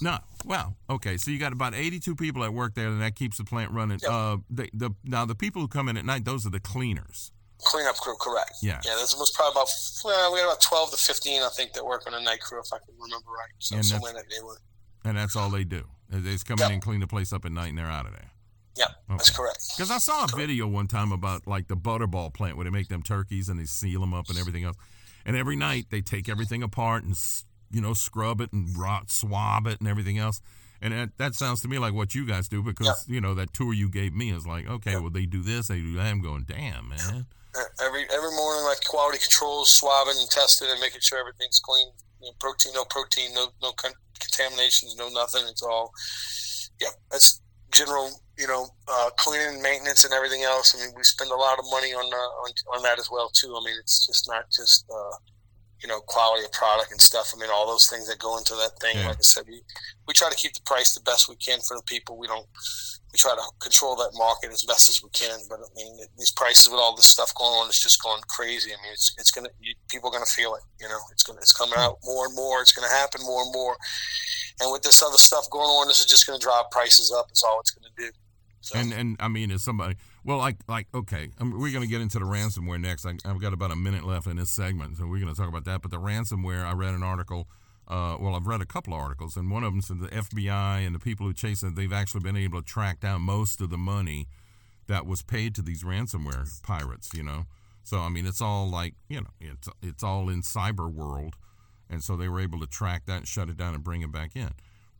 no, 0.00 0.18
wow, 0.44 0.74
okay. 0.88 1.16
So 1.16 1.32
you 1.32 1.38
got 1.40 1.52
about 1.52 1.74
eighty-two 1.74 2.14
people 2.14 2.44
at 2.44 2.52
work 2.54 2.74
there, 2.74 2.86
and 2.86 3.02
that 3.02 3.16
keeps 3.16 3.38
the 3.38 3.44
plant 3.44 3.72
running. 3.72 3.98
Yep. 4.00 4.10
Uh, 4.10 4.36
the, 4.48 4.70
the 4.72 4.90
now 5.02 5.24
the 5.24 5.34
people 5.34 5.60
who 5.60 5.66
come 5.68 5.88
in 5.88 5.96
at 5.96 6.04
night, 6.04 6.24
those 6.24 6.46
are 6.46 6.50
the 6.50 6.60
cleaners. 6.60 7.32
Cleanup 7.64 7.96
crew, 7.96 8.14
correct. 8.20 8.56
Yeah. 8.62 8.80
Yeah, 8.84 8.94
there's 8.96 9.14
was 9.16 9.30
probably 9.30 9.52
about 9.52 9.68
well, 10.04 10.32
we 10.32 10.38
got 10.38 10.46
about 10.46 10.60
twelve 10.60 10.90
to 10.90 10.96
fifteen, 10.96 11.42
I 11.42 11.48
think, 11.48 11.72
that 11.74 11.84
work 11.84 12.04
on 12.06 12.14
a 12.14 12.20
night 12.20 12.40
crew, 12.40 12.60
if 12.60 12.72
I 12.72 12.78
can 12.78 12.94
remember 13.00 13.30
right. 13.30 13.50
So 13.58 13.76
And 13.76 13.84
somewhere 13.86 14.12
that 14.14 14.24
neighborhood. 14.28 14.58
and 15.04 15.16
that's 15.16 15.36
all 15.36 15.50
they 15.50 15.64
do. 15.64 15.84
They 16.10 16.32
just 16.32 16.46
come 16.46 16.58
in 16.60 16.72
and 16.72 16.82
clean 16.82 17.00
the 17.00 17.06
place 17.06 17.32
up 17.32 17.44
at 17.44 17.52
night, 17.52 17.68
and 17.68 17.78
they're 17.78 17.86
out 17.86 18.06
of 18.06 18.12
there. 18.12 18.30
Yeah, 18.76 18.86
that's 19.08 19.30
correct. 19.30 19.64
Because 19.76 19.90
I 19.90 19.98
saw 19.98 20.24
a 20.24 20.36
video 20.36 20.66
one 20.66 20.86
time 20.86 21.12
about 21.12 21.46
like 21.46 21.68
the 21.68 21.76
butterball 21.76 22.32
plant 22.32 22.56
where 22.56 22.64
they 22.64 22.70
make 22.70 22.88
them 22.88 23.02
turkeys 23.02 23.48
and 23.48 23.60
they 23.60 23.64
seal 23.66 24.00
them 24.00 24.14
up 24.14 24.28
and 24.28 24.38
everything 24.38 24.64
else. 24.64 24.76
And 25.24 25.36
every 25.36 25.56
night 25.56 25.86
they 25.90 26.00
take 26.00 26.28
everything 26.28 26.62
apart 26.62 27.04
and 27.04 27.14
you 27.70 27.80
know 27.80 27.92
scrub 27.94 28.40
it 28.40 28.52
and 28.52 28.76
rot, 28.76 29.10
swab 29.10 29.66
it 29.66 29.78
and 29.80 29.88
everything 29.88 30.18
else. 30.18 30.40
And 30.80 30.92
that, 30.92 31.10
that 31.18 31.34
sounds 31.34 31.60
to 31.62 31.68
me 31.68 31.78
like 31.78 31.92
what 31.94 32.14
you 32.14 32.26
guys 32.26 32.48
do 32.48 32.62
because 32.62 33.04
you 33.08 33.20
know 33.20 33.34
that 33.34 33.52
tour 33.52 33.72
you 33.72 33.88
gave 33.88 34.14
me 34.14 34.32
is 34.32 34.46
like 34.46 34.66
okay, 34.68 34.96
well 34.96 35.10
they 35.10 35.26
do 35.26 35.42
this, 35.42 35.68
they 35.68 35.78
do 35.78 35.94
that. 35.96 36.06
I'm 36.06 36.22
going, 36.22 36.44
damn 36.48 36.88
man. 36.88 37.26
Every 37.84 38.04
every 38.08 38.30
morning, 38.32 38.64
like 38.64 38.82
quality 38.84 39.18
control, 39.18 39.64
swabbing 39.64 40.16
and 40.18 40.30
testing, 40.30 40.68
and 40.70 40.80
making 40.80 41.00
sure 41.02 41.18
everything's 41.18 41.60
clean. 41.60 41.88
You 42.20 42.30
know, 42.30 42.34
protein, 42.40 42.72
no 42.74 42.84
protein, 42.84 43.34
no 43.34 43.48
no 43.60 43.72
con- 43.72 43.92
contaminations, 44.20 44.96
no 44.96 45.08
nothing. 45.10 45.42
It's 45.48 45.62
all, 45.62 45.92
yeah. 46.80 46.88
That's 47.10 47.42
general, 47.70 48.10
you 48.38 48.46
know, 48.46 48.68
uh, 48.88 49.10
cleaning, 49.18 49.60
maintenance, 49.60 50.04
and 50.04 50.14
everything 50.14 50.42
else. 50.42 50.74
I 50.74 50.84
mean, 50.84 50.94
we 50.96 51.02
spend 51.02 51.30
a 51.30 51.36
lot 51.36 51.58
of 51.58 51.64
money 51.70 51.92
on 51.92 52.04
uh, 52.06 52.16
on, 52.16 52.50
on 52.76 52.82
that 52.84 52.98
as 52.98 53.10
well 53.10 53.30
too. 53.34 53.54
I 53.54 53.64
mean, 53.64 53.76
it's 53.78 54.06
just 54.06 54.28
not 54.28 54.44
just 54.50 54.86
uh, 54.90 55.16
you 55.82 55.88
know 55.88 56.00
quality 56.00 56.44
of 56.44 56.52
product 56.52 56.92
and 56.92 57.00
stuff. 57.00 57.32
I 57.34 57.40
mean, 57.40 57.50
all 57.52 57.66
those 57.66 57.88
things 57.88 58.08
that 58.08 58.18
go 58.18 58.38
into 58.38 58.54
that 58.54 58.78
thing. 58.80 58.96
Yeah. 58.96 59.08
Like 59.08 59.18
I 59.18 59.22
said, 59.22 59.44
we 59.46 59.62
we 60.06 60.14
try 60.14 60.30
to 60.30 60.36
keep 60.36 60.54
the 60.54 60.62
price 60.62 60.94
the 60.94 61.00
best 61.00 61.28
we 61.28 61.36
can 61.36 61.60
for 61.60 61.76
the 61.76 61.82
people. 61.82 62.18
We 62.18 62.26
don't 62.26 62.46
we 63.12 63.18
try 63.18 63.34
to 63.34 63.42
control 63.60 63.94
that 63.96 64.10
market 64.14 64.50
as 64.50 64.62
best 64.62 64.88
as 64.88 65.02
we 65.02 65.10
can. 65.10 65.38
But 65.48 65.60
I 65.60 65.68
mean, 65.76 65.98
these 66.16 66.32
prices 66.32 66.68
with 66.70 66.80
all 66.80 66.96
this 66.96 67.06
stuff 67.06 67.34
going 67.34 67.50
on, 67.50 67.68
it's 67.68 67.82
just 67.82 68.02
going 68.02 68.22
crazy. 68.28 68.70
I 68.70 68.76
mean, 68.82 68.92
it's 68.92 69.14
it's 69.18 69.30
gonna 69.30 69.50
you, 69.60 69.74
people 69.88 70.08
are 70.08 70.12
gonna 70.12 70.26
feel 70.26 70.54
it. 70.54 70.62
You 70.80 70.88
know, 70.88 70.98
it's 71.10 71.22
gonna 71.22 71.38
it's 71.40 71.52
coming 71.52 71.74
hmm. 71.74 71.80
out 71.80 71.98
more 72.04 72.26
and 72.26 72.34
more. 72.34 72.62
It's 72.62 72.72
gonna 72.72 72.88
happen 72.88 73.20
more 73.24 73.42
and 73.42 73.52
more. 73.52 73.76
And 74.60 74.72
with 74.72 74.82
this 74.82 75.02
other 75.02 75.18
stuff 75.18 75.50
going 75.50 75.68
on, 75.68 75.88
this 75.88 76.00
is 76.00 76.06
just 76.06 76.26
gonna 76.26 76.38
drive 76.38 76.70
prices 76.70 77.12
up. 77.12 77.26
Is 77.32 77.42
all 77.42 77.60
it's 77.60 77.70
gonna 77.70 77.92
do. 77.96 78.10
So, 78.60 78.78
And 78.78 78.92
and 78.92 79.16
I 79.20 79.28
mean, 79.28 79.50
is 79.50 79.64
somebody 79.64 79.96
well, 80.24 80.38
like 80.38 80.56
like 80.68 80.86
okay, 80.94 81.30
I 81.38 81.44
mean, 81.44 81.58
we're 81.58 81.72
gonna 81.72 81.86
get 81.86 82.00
into 82.00 82.18
the 82.18 82.24
ransomware 82.24 82.80
next. 82.80 83.06
I, 83.06 83.14
I've 83.24 83.40
got 83.40 83.52
about 83.52 83.72
a 83.72 83.76
minute 83.76 84.04
left 84.04 84.26
in 84.26 84.36
this 84.36 84.50
segment, 84.50 84.96
so 84.96 85.06
we're 85.06 85.20
gonna 85.20 85.34
talk 85.34 85.48
about 85.48 85.64
that. 85.64 85.82
But 85.82 85.90
the 85.90 85.98
ransomware, 85.98 86.64
I 86.64 86.72
read 86.72 86.94
an 86.94 87.02
article. 87.02 87.48
Uh, 87.88 88.16
well, 88.20 88.36
I've 88.36 88.46
read 88.46 88.62
a 88.62 88.66
couple 88.66 88.94
of 88.94 89.00
articles, 89.00 89.36
and 89.36 89.50
one 89.50 89.64
of 89.64 89.72
them 89.72 89.82
said 89.82 90.00
the 90.00 90.08
FBI 90.08 90.86
and 90.86 90.94
the 90.94 91.00
people 91.00 91.26
who 91.26 91.34
chase 91.34 91.62
it, 91.62 91.74
they've 91.74 91.92
actually 91.92 92.20
been 92.20 92.36
able 92.36 92.60
to 92.60 92.64
track 92.64 93.00
down 93.00 93.22
most 93.22 93.60
of 93.60 93.70
the 93.70 93.76
money 93.76 94.28
that 94.86 95.04
was 95.04 95.22
paid 95.22 95.54
to 95.56 95.62
these 95.62 95.82
ransomware 95.82 96.62
pirates. 96.62 97.10
You 97.12 97.24
know, 97.24 97.44
so 97.82 97.98
I 97.98 98.08
mean, 98.08 98.26
it's 98.26 98.40
all 98.40 98.70
like 98.70 98.94
you 99.08 99.20
know, 99.20 99.30
it's 99.40 99.68
it's 99.82 100.02
all 100.02 100.28
in 100.28 100.42
cyber 100.42 100.92
world, 100.92 101.34
and 101.90 102.02
so 102.02 102.16
they 102.16 102.28
were 102.28 102.40
able 102.40 102.60
to 102.60 102.66
track 102.66 103.06
that 103.06 103.18
and 103.18 103.28
shut 103.28 103.48
it 103.48 103.56
down 103.56 103.74
and 103.74 103.82
bring 103.82 104.02
it 104.02 104.12
back 104.12 104.36
in. 104.36 104.50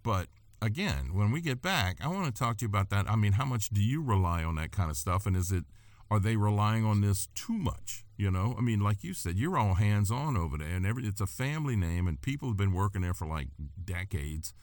But 0.02 0.26
again, 0.62 1.12
when 1.12 1.32
we 1.32 1.40
get 1.40 1.60
back, 1.60 1.98
I 2.00 2.08
want 2.08 2.26
to 2.26 2.32
talk 2.32 2.56
to 2.58 2.64
you 2.64 2.68
about 2.68 2.88
that. 2.90 3.10
I 3.10 3.16
mean, 3.16 3.32
how 3.32 3.44
much 3.44 3.68
do 3.70 3.82
you 3.82 4.02
rely 4.02 4.44
on 4.44 4.54
that 4.54 4.70
kind 4.70 4.90
of 4.90 4.96
stuff, 4.96 5.26
and 5.26 5.36
is 5.36 5.52
it 5.52 5.64
are 6.10 6.20
they 6.20 6.36
relying 6.36 6.84
on 6.84 7.00
this 7.00 7.28
too 7.34 7.56
much? 7.56 8.04
You 8.16 8.30
know, 8.30 8.54
I 8.56 8.60
mean, 8.60 8.80
like 8.80 9.02
you 9.02 9.14
said, 9.14 9.38
you're 9.38 9.58
all 9.58 9.74
hands 9.74 10.10
on 10.10 10.36
over 10.36 10.56
there, 10.56 10.68
and 10.68 10.86
every 10.86 11.04
it's 11.04 11.20
a 11.20 11.26
family 11.26 11.76
name, 11.76 12.06
and 12.06 12.20
people 12.20 12.48
have 12.48 12.56
been 12.56 12.72
working 12.72 13.02
there 13.02 13.14
for 13.14 13.26
like 13.26 13.48
decades. 13.84 14.54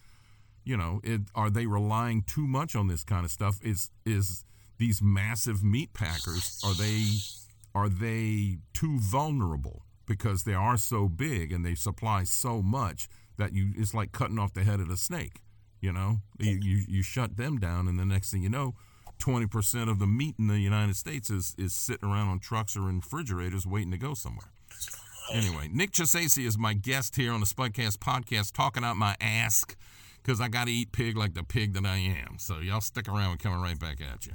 You 0.63 0.77
know, 0.77 1.01
it, 1.03 1.21
are 1.35 1.49
they 1.49 1.65
relying 1.65 2.23
too 2.23 2.47
much 2.47 2.75
on 2.75 2.87
this 2.87 3.03
kind 3.03 3.25
of 3.25 3.31
stuff? 3.31 3.59
Is 3.61 3.91
is 4.05 4.45
these 4.77 5.01
massive 5.01 5.63
meat 5.63 5.93
packers 5.93 6.61
are 6.63 6.73
they 6.73 7.03
are 7.75 7.89
they 7.89 8.57
too 8.73 8.97
vulnerable 8.99 9.83
because 10.05 10.43
they 10.43 10.53
are 10.53 10.77
so 10.77 11.07
big 11.07 11.51
and 11.51 11.65
they 11.65 11.75
supply 11.75 12.23
so 12.23 12.61
much 12.61 13.09
that 13.37 13.53
you 13.53 13.73
it's 13.75 13.93
like 13.93 14.11
cutting 14.11 14.39
off 14.39 14.53
the 14.53 14.63
head 14.63 14.79
of 14.79 14.87
the 14.87 14.97
snake 14.97 15.41
you 15.81 15.91
know 15.91 16.17
you, 16.39 16.59
you, 16.61 16.83
you 16.87 17.03
shut 17.03 17.37
them 17.37 17.57
down 17.57 17.87
and 17.87 17.99
the 17.99 18.05
next 18.05 18.31
thing 18.31 18.41
you 18.41 18.49
know 18.49 18.75
20% 19.19 19.89
of 19.91 19.99
the 19.99 20.07
meat 20.07 20.35
in 20.39 20.47
the 20.47 20.59
united 20.59 20.95
states 20.95 21.29
is, 21.29 21.55
is 21.57 21.73
sitting 21.73 22.07
around 22.07 22.29
on 22.29 22.39
trucks 22.39 22.75
or 22.77 22.89
in 22.89 22.97
refrigerators 22.97 23.65
waiting 23.67 23.91
to 23.91 23.97
go 23.97 24.13
somewhere 24.13 24.51
anyway 25.33 25.69
nick 25.71 25.91
Chisesi 25.91 26.45
is 26.45 26.57
my 26.57 26.73
guest 26.73 27.15
here 27.15 27.31
on 27.31 27.39
the 27.39 27.45
spudcast 27.45 27.97
podcast 27.97 28.53
talking 28.53 28.83
out 28.83 28.95
my 28.95 29.15
ass 29.19 29.65
because 30.21 30.39
i 30.39 30.47
gotta 30.47 30.71
eat 30.71 30.91
pig 30.91 31.17
like 31.17 31.33
the 31.33 31.43
pig 31.43 31.73
that 31.73 31.85
i 31.85 31.97
am 31.97 32.37
so 32.37 32.59
y'all 32.59 32.81
stick 32.81 33.07
around 33.07 33.31
we're 33.31 33.37
coming 33.37 33.61
right 33.61 33.79
back 33.79 33.99
at 34.01 34.25
you 34.25 34.33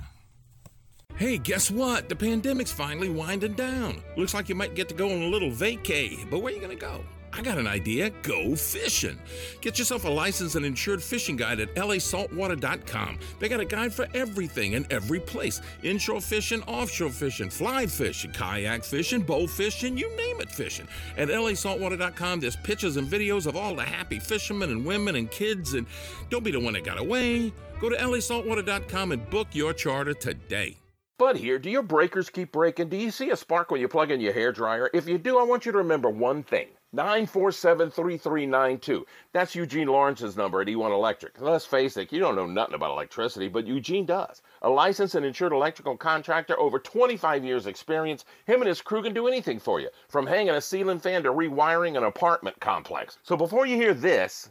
Hey, 1.16 1.38
guess 1.38 1.70
what? 1.70 2.08
The 2.08 2.16
pandemic's 2.16 2.72
finally 2.72 3.08
winding 3.08 3.52
down. 3.52 4.02
Looks 4.16 4.34
like 4.34 4.48
you 4.48 4.56
might 4.56 4.74
get 4.74 4.88
to 4.88 4.96
go 4.96 5.06
on 5.06 5.22
a 5.22 5.28
little 5.28 5.50
vacay, 5.50 6.28
but 6.28 6.40
where 6.40 6.52
are 6.52 6.56
you 6.56 6.60
gonna 6.60 6.74
go? 6.74 7.04
I 7.36 7.42
got 7.42 7.58
an 7.58 7.66
idea. 7.66 8.10
Go 8.22 8.54
fishing. 8.54 9.18
Get 9.60 9.76
yourself 9.78 10.04
a 10.04 10.08
licensed 10.08 10.54
and 10.54 10.64
insured 10.64 11.02
fishing 11.02 11.36
guide 11.36 11.58
at 11.58 11.74
lasaltwater.com. 11.74 13.18
They 13.40 13.48
got 13.48 13.58
a 13.58 13.64
guide 13.64 13.92
for 13.92 14.06
everything 14.14 14.76
and 14.76 14.90
every 14.92 15.18
place 15.18 15.60
inshore 15.82 16.20
fishing, 16.20 16.62
offshore 16.62 17.10
fishing, 17.10 17.50
fly 17.50 17.86
fishing, 17.86 18.32
kayak 18.32 18.84
fishing, 18.84 19.22
bow 19.22 19.48
fishing, 19.48 19.98
you 19.98 20.16
name 20.16 20.40
it 20.40 20.50
fishing. 20.50 20.86
At 21.16 21.28
lasaltwater.com, 21.28 22.38
there's 22.38 22.56
pictures 22.56 22.96
and 22.96 23.08
videos 23.08 23.46
of 23.46 23.56
all 23.56 23.74
the 23.74 23.82
happy 23.82 24.20
fishermen 24.20 24.70
and 24.70 24.84
women 24.84 25.16
and 25.16 25.28
kids, 25.28 25.74
and 25.74 25.86
don't 26.30 26.44
be 26.44 26.52
the 26.52 26.60
one 26.60 26.74
that 26.74 26.84
got 26.84 26.98
away. 26.98 27.52
Go 27.80 27.88
to 27.88 27.96
lasaltwater.com 27.96 29.10
and 29.10 29.28
book 29.28 29.48
your 29.52 29.72
charter 29.72 30.14
today. 30.14 30.76
Bud 31.18 31.36
here. 31.36 31.58
Do 31.58 31.70
your 31.70 31.82
breakers 31.82 32.28
keep 32.28 32.52
breaking? 32.52 32.88
Do 32.88 32.96
you 32.96 33.10
see 33.10 33.30
a 33.30 33.36
spark 33.36 33.70
when 33.70 33.80
you 33.80 33.88
plug 33.88 34.10
in 34.10 34.20
your 34.20 34.32
hair 34.32 34.52
dryer? 34.52 34.90
If 34.92 35.08
you 35.08 35.16
do, 35.16 35.38
I 35.38 35.44
want 35.44 35.64
you 35.64 35.72
to 35.72 35.78
remember 35.78 36.10
one 36.10 36.42
thing. 36.42 36.66
947 36.94 37.90
3392. 37.90 39.04
That's 39.32 39.54
Eugene 39.54 39.88
Lawrence's 39.88 40.36
number 40.36 40.60
at 40.60 40.68
E1 40.68 40.92
Electric. 40.92 41.40
Let's 41.40 41.66
face 41.66 41.96
it, 41.96 42.12
you 42.12 42.20
don't 42.20 42.36
know 42.36 42.46
nothing 42.46 42.74
about 42.74 42.92
electricity, 42.92 43.48
but 43.48 43.66
Eugene 43.66 44.06
does. 44.06 44.42
A 44.62 44.70
licensed 44.70 45.16
and 45.16 45.26
insured 45.26 45.52
electrical 45.52 45.96
contractor, 45.96 46.58
over 46.58 46.78
25 46.78 47.44
years' 47.44 47.66
experience, 47.66 48.24
him 48.46 48.60
and 48.60 48.68
his 48.68 48.80
crew 48.80 49.02
can 49.02 49.12
do 49.12 49.26
anything 49.26 49.58
for 49.58 49.80
you, 49.80 49.88
from 50.08 50.26
hanging 50.26 50.54
a 50.54 50.60
ceiling 50.60 51.00
fan 51.00 51.24
to 51.24 51.30
rewiring 51.30 51.96
an 51.96 52.04
apartment 52.04 52.60
complex. 52.60 53.18
So 53.22 53.36
before 53.36 53.66
you 53.66 53.76
hear 53.76 53.92
this, 53.94 54.48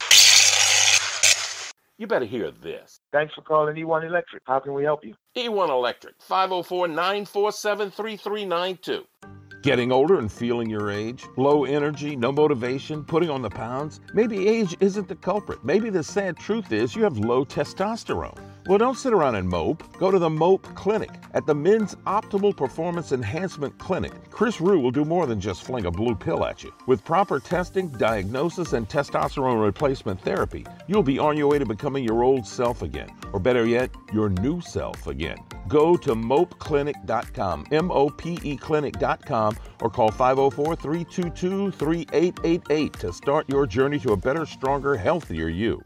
you 1.97 2.07
better 2.07 2.25
hear 2.25 2.51
this. 2.51 2.99
Thanks 3.13 3.33
for 3.33 3.41
calling 3.41 3.75
E1 3.75 4.05
Electric. 4.05 4.43
How 4.45 4.59
can 4.59 4.73
we 4.73 4.83
help 4.83 5.05
you? 5.05 5.15
E1 5.37 5.69
Electric, 5.69 6.15
504 6.21 6.89
947 6.89 7.91
3392. 7.91 9.32
Getting 9.63 9.93
older 9.93 10.19
and 10.19 10.29
feeling 10.29 10.69
your 10.69 10.91
age? 10.91 11.25
Low 11.37 11.63
energy, 11.63 12.17
no 12.17 12.33
motivation, 12.33 13.01
putting 13.05 13.29
on 13.29 13.41
the 13.41 13.49
pounds? 13.49 14.01
Maybe 14.13 14.45
age 14.45 14.75
isn't 14.81 15.07
the 15.07 15.15
culprit. 15.15 15.63
Maybe 15.63 15.89
the 15.89 16.03
sad 16.03 16.35
truth 16.35 16.73
is 16.73 16.97
you 16.97 17.03
have 17.03 17.17
low 17.17 17.45
testosterone. 17.45 18.37
Well, 18.65 18.77
don't 18.77 18.97
sit 18.97 19.11
around 19.11 19.35
and 19.35 19.49
mope. 19.49 19.83
Go 19.97 20.09
to 20.09 20.17
the 20.17 20.29
Mope 20.29 20.63
Clinic. 20.73 21.09
At 21.33 21.45
the 21.45 21.53
Men's 21.53 21.95
Optimal 22.07 22.55
Performance 22.55 23.11
Enhancement 23.11 23.77
Clinic, 23.77 24.13
Chris 24.29 24.61
Rue 24.61 24.79
will 24.79 24.91
do 24.91 25.03
more 25.03 25.25
than 25.25 25.41
just 25.41 25.63
fling 25.63 25.85
a 25.85 25.91
blue 25.91 26.15
pill 26.15 26.45
at 26.45 26.63
you. 26.63 26.73
With 26.87 27.03
proper 27.03 27.41
testing, 27.41 27.89
diagnosis, 27.89 28.71
and 28.71 28.87
testosterone 28.87 29.61
replacement 29.61 30.21
therapy, 30.21 30.65
you'll 30.87 31.03
be 31.03 31.19
on 31.19 31.35
your 31.35 31.47
way 31.47 31.59
to 31.59 31.65
becoming 31.65 32.05
your 32.05 32.23
old 32.23 32.47
self 32.47 32.83
again, 32.83 33.09
or 33.33 33.39
better 33.39 33.65
yet, 33.65 33.89
your 34.13 34.29
new 34.29 34.61
self 34.61 35.07
again. 35.07 35.37
Go 35.67 35.97
to 35.97 36.15
mopeclinic.com, 36.15 37.65
M 37.71 37.91
O 37.91 38.09
P 38.11 38.39
E 38.43 38.55
clinic.com, 38.55 39.57
or 39.81 39.89
call 39.89 40.09
504 40.09 40.77
322 40.77 41.71
3888 41.71 42.93
to 42.93 43.11
start 43.11 43.49
your 43.49 43.67
journey 43.67 43.99
to 43.99 44.13
a 44.13 44.17
better, 44.17 44.45
stronger, 44.45 44.95
healthier 44.95 45.49
you. 45.49 45.83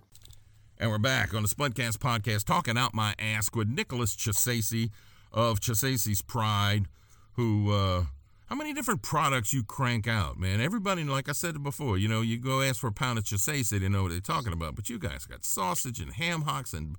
And 0.79 0.91
we're 0.91 0.99
back 0.99 1.33
on 1.33 1.41
the 1.41 1.49
Spudcast 1.49 1.97
podcast 1.97 2.43
talking 2.43 2.77
out 2.77 2.93
my 2.93 3.15
ass 3.17 3.49
with 3.51 3.67
Nicholas 3.67 4.15
Chisesi 4.15 4.91
of 5.31 5.59
Chisesi's 5.59 6.21
Pride, 6.21 6.85
who, 7.33 7.73
uh, 7.73 8.03
how 8.45 8.55
many 8.55 8.73
different 8.73 9.01
products 9.01 9.53
you 9.53 9.63
crank 9.63 10.07
out, 10.07 10.37
man? 10.37 10.61
Everybody, 10.61 11.03
like 11.03 11.29
I 11.29 11.31
said 11.31 11.63
before, 11.63 11.97
you 11.97 12.07
know, 12.07 12.21
you 12.21 12.37
go 12.37 12.61
ask 12.61 12.79
for 12.79 12.87
a 12.87 12.91
pound 12.91 13.17
of 13.17 13.23
Chisesi, 13.23 13.79
they 13.79 13.89
know 13.89 14.03
what 14.03 14.11
they're 14.11 14.19
talking 14.19 14.53
about. 14.53 14.75
But 14.75 14.87
you 14.87 14.99
guys 14.99 15.25
got 15.25 15.43
sausage 15.43 15.99
and 15.99 16.13
ham 16.13 16.43
hocks 16.43 16.73
and 16.73 16.95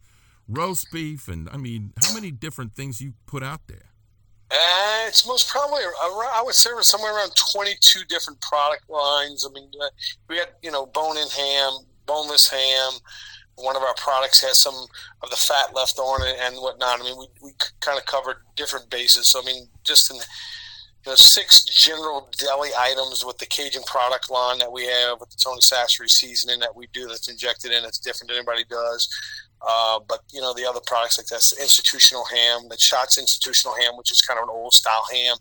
roast 0.49 0.91
beef, 0.91 1.29
and 1.29 1.49
I 1.51 1.57
mean, 1.57 1.93
how 2.03 2.13
many 2.13 2.33
different 2.33 2.75
things 2.75 3.01
you 3.01 3.13
put 3.27 3.45
out 3.45 3.61
there? 3.69 3.93
Uh, 4.51 5.07
it's 5.07 5.25
most 5.25 5.49
probably 5.49 5.85
around, 5.85 6.33
I 6.35 6.43
would 6.43 6.57
say 6.57 6.71
somewhere 6.81 7.15
around 7.15 7.31
22 7.55 8.07
different 8.09 8.41
product 8.41 8.91
lines. 8.91 9.47
I 9.49 9.53
mean, 9.53 9.71
uh, 9.81 9.87
we 10.29 10.39
had 10.39 10.49
you 10.65 10.73
know 10.73 10.87
bone-in 10.87 11.29
ham, 11.29 11.73
boneless 12.07 12.49
ham. 12.51 12.93
One 13.61 13.77
of 13.77 13.83
our 13.83 13.95
products 13.97 14.43
has 14.43 14.59
some 14.59 14.75
of 15.23 15.31
the 15.31 15.37
fat 15.37 15.75
left 15.75 15.99
on 15.99 16.27
it 16.27 16.37
and 16.41 16.57
whatnot. 16.57 17.01
I 17.01 17.03
mean, 17.03 17.19
we, 17.19 17.27
we 17.43 17.53
kind 17.81 17.99
of 17.99 18.07
covered 18.07 18.37
different 18.57 18.89
bases. 18.91 19.31
So 19.31 19.41
I 19.41 19.45
mean, 19.45 19.69
just 19.85 20.11
in 20.11 20.17
you 20.17 21.13
know, 21.13 21.15
six 21.17 21.65
general 21.65 22.29
deli 22.39 22.71
items 22.79 23.25
with 23.25 23.39
the 23.39 23.47
Cajun 23.47 23.83
product 23.85 24.31
line 24.31 24.59
that 24.59 24.71
we 24.71 24.87
have 24.87 25.21
with 25.21 25.31
the 25.31 25.37
Tony 25.43 25.61
Chachere 25.61 26.09
seasoning 26.09 26.61
that 26.61 26.75
we 26.75 26.87
do 26.93 27.09
that's 27.09 27.29
injected 27.29 27.73
in. 27.73 27.85
It's 27.85 27.99
different 27.99 28.29
than 28.29 28.37
anybody 28.37 28.65
does. 28.69 29.09
Uh, 29.67 29.99
but 30.09 30.21
you 30.33 30.41
know 30.41 30.55
the 30.55 30.65
other 30.65 30.81
products 30.87 31.19
like 31.19 31.27
this 31.27 31.53
institutional 31.61 32.25
ham, 32.25 32.69
the 32.69 32.79
Shots 32.79 33.19
institutional 33.19 33.75
ham, 33.77 33.97
which 33.97 34.13
is 34.13 34.21
kind 34.21 34.39
of 34.39 34.45
an 34.45 34.51
old 34.51 34.73
style 34.73 35.05
ham, 35.13 35.37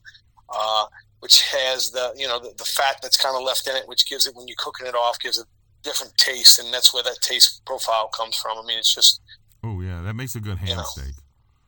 uh, 0.49 0.85
which 1.19 1.41
has 1.51 1.91
the 1.91 2.13
you 2.15 2.27
know 2.27 2.39
the, 2.39 2.53
the 2.57 2.65
fat 2.65 2.97
that's 3.01 3.17
kind 3.17 3.35
of 3.35 3.43
left 3.43 3.67
in 3.67 3.75
it, 3.75 3.87
which 3.87 4.09
gives 4.09 4.25
it 4.25 4.35
when 4.35 4.47
you're 4.47 4.57
cooking 4.57 4.87
it 4.87 4.95
off 4.95 5.19
gives 5.19 5.37
it 5.37 5.45
different 5.87 6.15
taste, 6.17 6.59
and 6.59 6.73
that's 6.73 6.93
where 6.93 7.03
that 7.03 7.19
taste 7.21 7.63
profile 7.65 8.07
comes 8.09 8.35
from. 8.37 8.57
I 8.57 8.65
mean, 8.65 8.77
it's 8.77 8.93
just 8.93 9.21
oh 9.63 9.81
yeah, 9.81 10.01
that 10.01 10.13
makes 10.15 10.35
a 10.35 10.39
good 10.39 10.57
ham 10.57 10.67
you 10.67 10.75
know, 10.75 10.83
steak. 10.83 11.13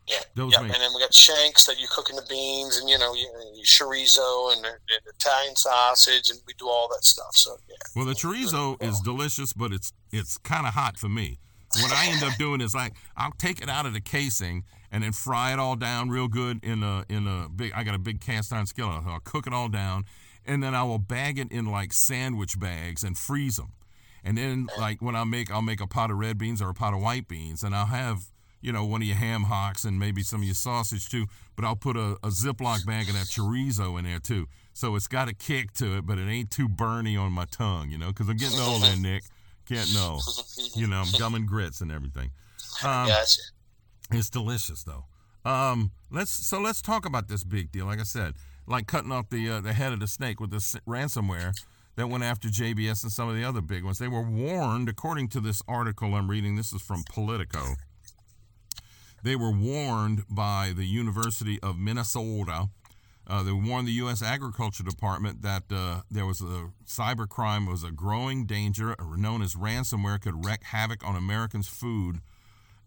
Yeah, 0.07 0.17
Those 0.35 0.53
yeah, 0.53 0.61
make... 0.63 0.73
and 0.73 0.81
then 0.81 0.89
we 0.95 1.01
got 1.01 1.13
shanks 1.13 1.65
that 1.65 1.79
you 1.79 1.87
cook 1.89 2.09
in 2.09 2.15
the 2.15 2.25
beans, 2.27 2.77
and 2.77 2.89
you 2.89 2.97
know, 2.97 3.13
you, 3.13 3.29
you 3.55 3.63
chorizo 3.63 4.55
and, 4.55 4.65
and 4.65 5.01
Italian 5.15 5.55
sausage, 5.55 6.29
and 6.29 6.39
we 6.47 6.53
do 6.57 6.67
all 6.67 6.87
that 6.89 7.03
stuff. 7.03 7.35
So 7.35 7.57
yeah. 7.67 7.75
Well, 7.95 8.05
the 8.05 8.13
chorizo 8.13 8.81
is 8.83 8.99
delicious, 8.99 9.53
but 9.53 9.71
it's 9.71 9.93
it's 10.11 10.37
kind 10.39 10.67
of 10.67 10.73
hot 10.73 10.97
for 10.97 11.09
me 11.09 11.39
what 11.75 11.91
I 11.91 12.07
end 12.07 12.23
up 12.23 12.35
doing 12.37 12.61
is 12.61 12.73
like 12.73 12.93
I'll 13.15 13.33
take 13.37 13.61
it 13.61 13.69
out 13.69 13.85
of 13.85 13.93
the 13.93 14.01
casing 14.01 14.63
and 14.91 15.03
then 15.03 15.11
fry 15.11 15.53
it 15.53 15.59
all 15.59 15.75
down 15.75 16.09
real 16.09 16.27
good 16.27 16.63
in 16.63 16.83
a 16.83 17.05
in 17.09 17.27
a 17.27 17.47
big. 17.49 17.73
I 17.75 17.83
got 17.83 17.95
a 17.95 17.99
big 17.99 18.21
cast 18.21 18.51
iron 18.51 18.65
skillet. 18.65 19.03
I'll 19.05 19.19
cook 19.19 19.47
it 19.47 19.53
all 19.53 19.69
down, 19.69 20.05
and 20.45 20.63
then 20.63 20.73
I 20.73 20.83
will 20.83 20.99
bag 20.99 21.37
it 21.37 21.51
in 21.51 21.65
like 21.65 21.93
sandwich 21.93 22.59
bags 22.59 23.03
and 23.03 23.17
freeze 23.17 23.57
them. 23.57 23.73
And 24.23 24.37
then 24.37 24.67
like 24.77 25.01
when 25.01 25.15
I 25.15 25.23
make, 25.23 25.51
I'll 25.51 25.61
make 25.61 25.81
a 25.81 25.87
pot 25.87 26.11
of 26.11 26.17
red 26.17 26.37
beans 26.37 26.61
or 26.61 26.69
a 26.69 26.73
pot 26.73 26.93
of 26.93 27.01
white 27.01 27.27
beans, 27.27 27.63
and 27.63 27.75
I'll 27.75 27.87
have 27.87 28.31
you 28.61 28.71
know 28.71 28.85
one 28.85 29.01
of 29.01 29.07
your 29.07 29.17
ham 29.17 29.43
hocks 29.43 29.85
and 29.85 29.99
maybe 29.99 30.21
some 30.21 30.41
of 30.41 30.45
your 30.45 30.55
sausage 30.55 31.09
too. 31.09 31.27
But 31.55 31.65
I'll 31.65 31.75
put 31.75 31.95
a, 31.97 32.17
a 32.23 32.29
Ziploc 32.29 32.85
bag 32.85 33.07
of 33.09 33.15
that 33.15 33.27
chorizo 33.27 33.97
in 33.97 34.05
there 34.05 34.19
too, 34.19 34.47
so 34.73 34.95
it's 34.95 35.07
got 35.07 35.29
a 35.29 35.33
kick 35.33 35.73
to 35.73 35.97
it, 35.97 36.05
but 36.05 36.17
it 36.17 36.29
ain't 36.29 36.51
too 36.51 36.69
burny 36.69 37.19
on 37.19 37.31
my 37.31 37.45
tongue, 37.45 37.89
you 37.89 37.97
know, 37.97 38.07
because 38.07 38.29
I'm 38.29 38.37
getting 38.37 38.59
old 38.59 38.83
there, 38.83 38.97
Nick. 38.97 39.23
Can't 39.67 39.93
know. 39.93 40.19
you 40.73 40.87
know, 40.87 41.03
gum 41.19 41.35
and 41.35 41.47
grits 41.47 41.79
and 41.81 41.91
everything. 41.91 42.31
Um, 42.83 43.07
gotcha. 43.07 43.41
It's 44.11 44.29
delicious 44.29 44.83
though. 44.83 45.05
Um, 45.45 45.91
let's 46.11 46.31
so 46.31 46.59
let's 46.59 46.81
talk 46.81 47.05
about 47.05 47.27
this 47.27 47.43
big 47.43 47.71
deal. 47.71 47.85
Like 47.85 47.99
I 47.99 48.03
said, 48.03 48.33
like 48.67 48.87
cutting 48.87 49.11
off 49.11 49.29
the 49.29 49.49
uh, 49.49 49.61
the 49.61 49.73
head 49.73 49.93
of 49.93 49.99
the 49.99 50.07
snake 50.07 50.39
with 50.39 50.51
this 50.51 50.75
ransomware 50.87 51.53
that 51.99 52.07
went 52.07 52.23
after 52.23 52.47
JBS 52.47 53.03
and 53.03 53.11
some 53.11 53.29
of 53.29 53.35
the 53.35 53.43
other 53.43 53.61
big 53.61 53.83
ones. 53.83 53.99
They 53.99 54.07
were 54.07 54.21
warned, 54.21 54.89
according 54.89 55.29
to 55.29 55.39
this 55.39 55.61
article 55.67 56.15
I'm 56.15 56.29
reading. 56.29 56.55
This 56.55 56.73
is 56.73 56.81
from 56.81 57.03
Politico. 57.09 57.75
They 59.23 59.35
were 59.35 59.51
warned 59.51 60.23
by 60.29 60.73
the 60.75 60.85
University 60.85 61.59
of 61.61 61.77
Minnesota 61.77 62.69
uh, 63.29 63.43
they 63.43 63.51
warned 63.51 63.87
the 63.87 63.93
U.S. 63.93 64.23
Agriculture 64.23 64.83
Department 64.83 65.43
that 65.43 65.63
uh, 65.71 66.01
there 66.09 66.25
was 66.25 66.41
a 66.41 66.71
cybercrime 66.87 67.69
was 67.69 67.83
a 67.83 67.91
growing 67.91 68.45
danger 68.45 68.95
known 69.15 69.43
as 69.43 69.53
ransomware 69.53 70.19
could 70.19 70.43
wreak 70.43 70.63
havoc 70.63 71.05
on 71.07 71.15
Americans' 71.15 71.67
food, 71.67 72.21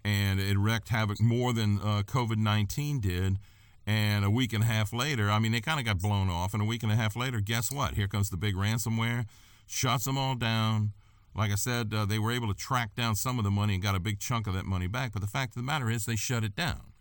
and 0.05 0.41
it 0.41 0.59
wreaked 0.59 0.89
havoc 0.89 1.21
more 1.21 1.53
than 1.53 1.79
uh, 1.79 2.03
COVID 2.05 2.39
nineteen 2.39 2.99
did. 2.99 3.39
And 3.87 4.25
a 4.25 4.31
week 4.31 4.53
and 4.53 4.63
a 4.63 4.67
half 4.67 4.93
later, 4.93 5.31
I 5.31 5.41
mean, 5.41 5.53
they 5.53 5.61
kind 5.61 5.81
of 5.81 5.87
got 5.87 5.99
blown 5.99 6.31
off. 6.31 6.55
And 6.55 6.63
a 6.63 6.67
week 6.67 6.83
and 6.83 6.93
a 6.93 6.97
half 6.97 7.17
later, 7.17 7.41
guess 7.41 7.73
what? 7.73 7.95
Here 7.95 8.07
comes 8.07 8.31
the 8.31 8.37
big 8.37 8.55
ransomware, 8.55 9.27
shuts 9.67 10.05
them 10.05 10.17
all 10.17 10.37
down. 10.37 10.93
Like 11.35 11.51
I 11.51 11.57
said, 11.57 11.93
uh, 11.93 12.05
they 12.05 12.19
were 12.19 12.31
able 12.31 12.47
to 12.49 12.55
track 12.55 12.95
down 12.95 13.17
some 13.17 13.39
of 13.39 13.45
the 13.45 13.51
money 13.51 13.75
and 13.75 13.83
got 13.83 13.97
a 13.97 14.01
big 14.01 14.21
chunk 14.21 14.47
of 14.47 14.55
that 14.55 14.67
money 14.67 14.87
back. 14.87 15.13
But 15.13 15.23
the 15.23 15.29
fact 15.29 15.57
of 15.57 15.63
the 15.63 15.67
matter 15.67 15.91
is, 15.91 16.05
they 16.05 16.17
shut 16.17 16.45
it 16.45 16.55
down. 16.55 16.93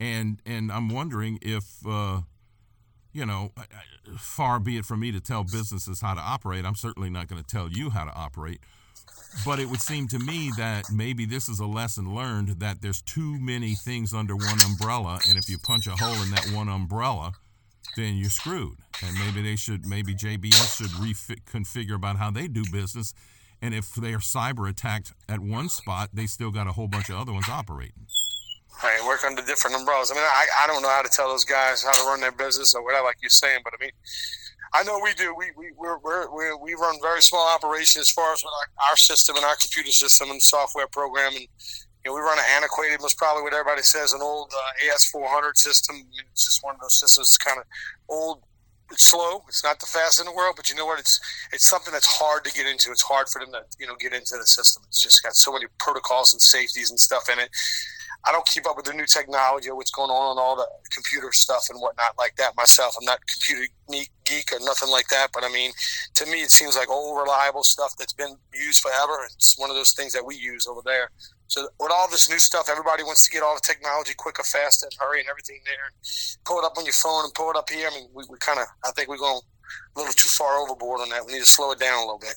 And 0.00 0.40
and 0.46 0.72
I'm 0.72 0.88
wondering 0.88 1.38
if 1.42 1.64
uh, 1.86 2.22
you 3.14 3.24
know, 3.24 3.52
far 4.18 4.58
be 4.58 4.76
it 4.76 4.84
from 4.84 5.00
me 5.00 5.12
to 5.12 5.20
tell 5.20 5.44
businesses 5.44 6.00
how 6.00 6.14
to 6.14 6.20
operate. 6.20 6.66
I'm 6.66 6.74
certainly 6.74 7.08
not 7.08 7.28
going 7.28 7.42
to 7.42 7.48
tell 7.48 7.70
you 7.70 7.90
how 7.90 8.04
to 8.04 8.12
operate. 8.12 8.60
But 9.44 9.58
it 9.58 9.68
would 9.68 9.80
seem 9.80 10.08
to 10.08 10.18
me 10.18 10.50
that 10.56 10.84
maybe 10.92 11.26
this 11.26 11.48
is 11.48 11.60
a 11.60 11.66
lesson 11.66 12.14
learned 12.14 12.60
that 12.60 12.80
there's 12.80 13.02
too 13.02 13.38
many 13.38 13.74
things 13.74 14.14
under 14.14 14.36
one 14.36 14.60
umbrella. 14.64 15.20
And 15.28 15.38
if 15.38 15.48
you 15.48 15.58
punch 15.58 15.86
a 15.86 15.96
hole 15.96 16.22
in 16.22 16.30
that 16.30 16.50
one 16.54 16.68
umbrella, 16.68 17.32
then 17.96 18.16
you're 18.16 18.30
screwed. 18.30 18.76
And 19.02 19.16
maybe 19.18 19.42
they 19.42 19.56
should, 19.56 19.86
maybe 19.86 20.14
JBS 20.14 20.78
should 20.78 20.90
reconfigure 20.90 21.94
about 21.94 22.16
how 22.16 22.30
they 22.30 22.48
do 22.48 22.64
business. 22.72 23.12
And 23.60 23.74
if 23.74 23.94
they 23.94 24.12
are 24.12 24.18
cyber 24.18 24.68
attacked 24.68 25.12
at 25.28 25.40
one 25.40 25.68
spot, 25.68 26.10
they 26.12 26.26
still 26.26 26.50
got 26.50 26.66
a 26.66 26.72
whole 26.72 26.88
bunch 26.88 27.08
of 27.08 27.16
other 27.16 27.32
ones 27.32 27.48
operating. 27.48 28.06
Right, 28.82 29.00
work 29.06 29.24
under 29.24 29.40
different 29.42 29.76
umbrellas. 29.76 30.10
I 30.10 30.14
mean, 30.14 30.24
I, 30.24 30.46
I 30.64 30.66
don't 30.66 30.82
know 30.82 30.90
how 30.90 31.02
to 31.02 31.08
tell 31.08 31.28
those 31.28 31.44
guys 31.44 31.82
how 31.82 31.92
to 31.92 32.04
run 32.04 32.20
their 32.20 32.32
business 32.32 32.74
or 32.74 32.84
whatever, 32.84 33.04
like 33.04 33.16
you're 33.22 33.30
saying, 33.30 33.60
but 33.64 33.72
I 33.72 33.82
mean, 33.82 33.92
I 34.74 34.82
know 34.82 34.98
we 35.02 35.14
do. 35.14 35.32
We 35.38 35.52
we 35.56 35.70
we're, 35.76 35.98
we're, 36.02 36.56
we 36.56 36.74
run 36.74 36.96
very 37.00 37.22
small 37.22 37.46
operations 37.48 38.08
as 38.08 38.10
far 38.10 38.32
as 38.32 38.42
our, 38.42 38.90
our 38.90 38.96
system 38.96 39.36
and 39.36 39.44
our 39.44 39.54
computer 39.56 39.92
system 39.92 40.30
and 40.30 40.42
software 40.42 40.88
program, 40.88 41.32
and 41.36 41.46
you 42.04 42.10
know, 42.10 42.14
we 42.14 42.20
run 42.20 42.38
an 42.38 42.44
antiquated, 42.56 43.00
most 43.00 43.16
probably 43.16 43.44
what 43.44 43.54
everybody 43.54 43.82
says, 43.82 44.12
an 44.12 44.20
old 44.20 44.52
uh, 44.52 44.92
AS400 44.92 45.56
system. 45.56 45.96
I 45.96 46.22
it's 46.32 46.44
just 46.44 46.64
one 46.64 46.74
of 46.74 46.80
those 46.80 46.98
systems. 46.98 47.28
It's 47.28 47.38
kind 47.38 47.58
of 47.58 47.64
old. 48.08 48.42
It's 48.90 49.04
slow. 49.04 49.44
It's 49.48 49.64
not 49.64 49.80
the 49.80 49.86
fastest 49.86 50.20
in 50.20 50.26
the 50.26 50.36
world, 50.36 50.56
but 50.56 50.68
you 50.68 50.74
know 50.74 50.84
what? 50.84 50.98
It's 50.98 51.20
it's 51.52 51.64
something 51.64 51.92
that's 51.92 52.06
hard 52.06 52.44
to 52.44 52.52
get 52.52 52.66
into. 52.66 52.90
It's 52.90 53.02
hard 53.02 53.28
for 53.28 53.38
them 53.38 53.52
to 53.52 53.62
you 53.78 53.86
know 53.86 53.94
get 53.94 54.12
into 54.12 54.36
the 54.36 54.46
system. 54.46 54.82
It's 54.88 55.00
just 55.00 55.22
got 55.22 55.36
so 55.36 55.52
many 55.52 55.66
protocols 55.78 56.32
and 56.32 56.42
safeties 56.42 56.90
and 56.90 56.98
stuff 56.98 57.28
in 57.32 57.38
it 57.38 57.48
I 58.26 58.32
don't 58.32 58.46
keep 58.46 58.66
up 58.66 58.76
with 58.76 58.86
the 58.86 58.94
new 58.94 59.04
technology 59.04 59.68
or 59.68 59.76
what's 59.76 59.90
going 59.90 60.10
on 60.10 60.32
and 60.32 60.40
all 60.40 60.56
the 60.56 60.66
computer 60.90 61.30
stuff 61.32 61.64
and 61.68 61.78
whatnot 61.80 62.16
like 62.16 62.36
that 62.36 62.56
myself. 62.56 62.94
I'm 62.98 63.04
not 63.04 63.20
computer 63.26 63.68
geek 64.24 64.52
or 64.52 64.60
nothing 64.64 64.88
like 64.88 65.08
that, 65.08 65.28
but 65.32 65.44
I 65.44 65.52
mean, 65.52 65.72
to 66.14 66.26
me, 66.26 66.42
it 66.42 66.50
seems 66.50 66.76
like 66.76 66.88
old, 66.88 67.20
reliable 67.20 67.62
stuff 67.62 67.92
that's 67.98 68.14
been 68.14 68.36
used 68.54 68.80
forever. 68.80 69.28
It's 69.34 69.58
one 69.58 69.68
of 69.68 69.76
those 69.76 69.92
things 69.92 70.14
that 70.14 70.24
we 70.24 70.36
use 70.36 70.66
over 70.66 70.80
there. 70.84 71.10
So 71.48 71.68
with 71.78 71.92
all 71.92 72.08
this 72.10 72.30
new 72.30 72.38
stuff, 72.38 72.68
everybody 72.70 73.02
wants 73.02 73.24
to 73.24 73.30
get 73.30 73.42
all 73.42 73.54
the 73.54 73.60
technology 73.60 74.14
quicker, 74.16 74.42
faster, 74.42 74.86
and 74.86 74.94
hurry 74.98 75.20
and 75.20 75.28
everything 75.28 75.60
there. 75.66 75.86
And 75.86 75.94
pull 76.46 76.58
it 76.58 76.64
up 76.64 76.78
on 76.78 76.84
your 76.84 76.94
phone 76.94 77.24
and 77.24 77.34
pull 77.34 77.50
it 77.50 77.56
up 77.56 77.68
here. 77.68 77.88
I 77.92 77.94
mean, 77.94 78.08
we, 78.14 78.24
we 78.30 78.38
kind 78.38 78.58
of, 78.58 78.66
I 78.84 78.90
think 78.92 79.08
we're 79.08 79.18
going 79.18 79.40
a 79.94 79.98
little 79.98 80.14
too 80.14 80.30
far 80.30 80.56
overboard 80.58 81.00
on 81.02 81.10
that. 81.10 81.26
We 81.26 81.34
need 81.34 81.44
to 81.44 81.50
slow 81.50 81.72
it 81.72 81.78
down 81.78 81.98
a 81.98 82.06
little 82.06 82.18
bit. 82.18 82.34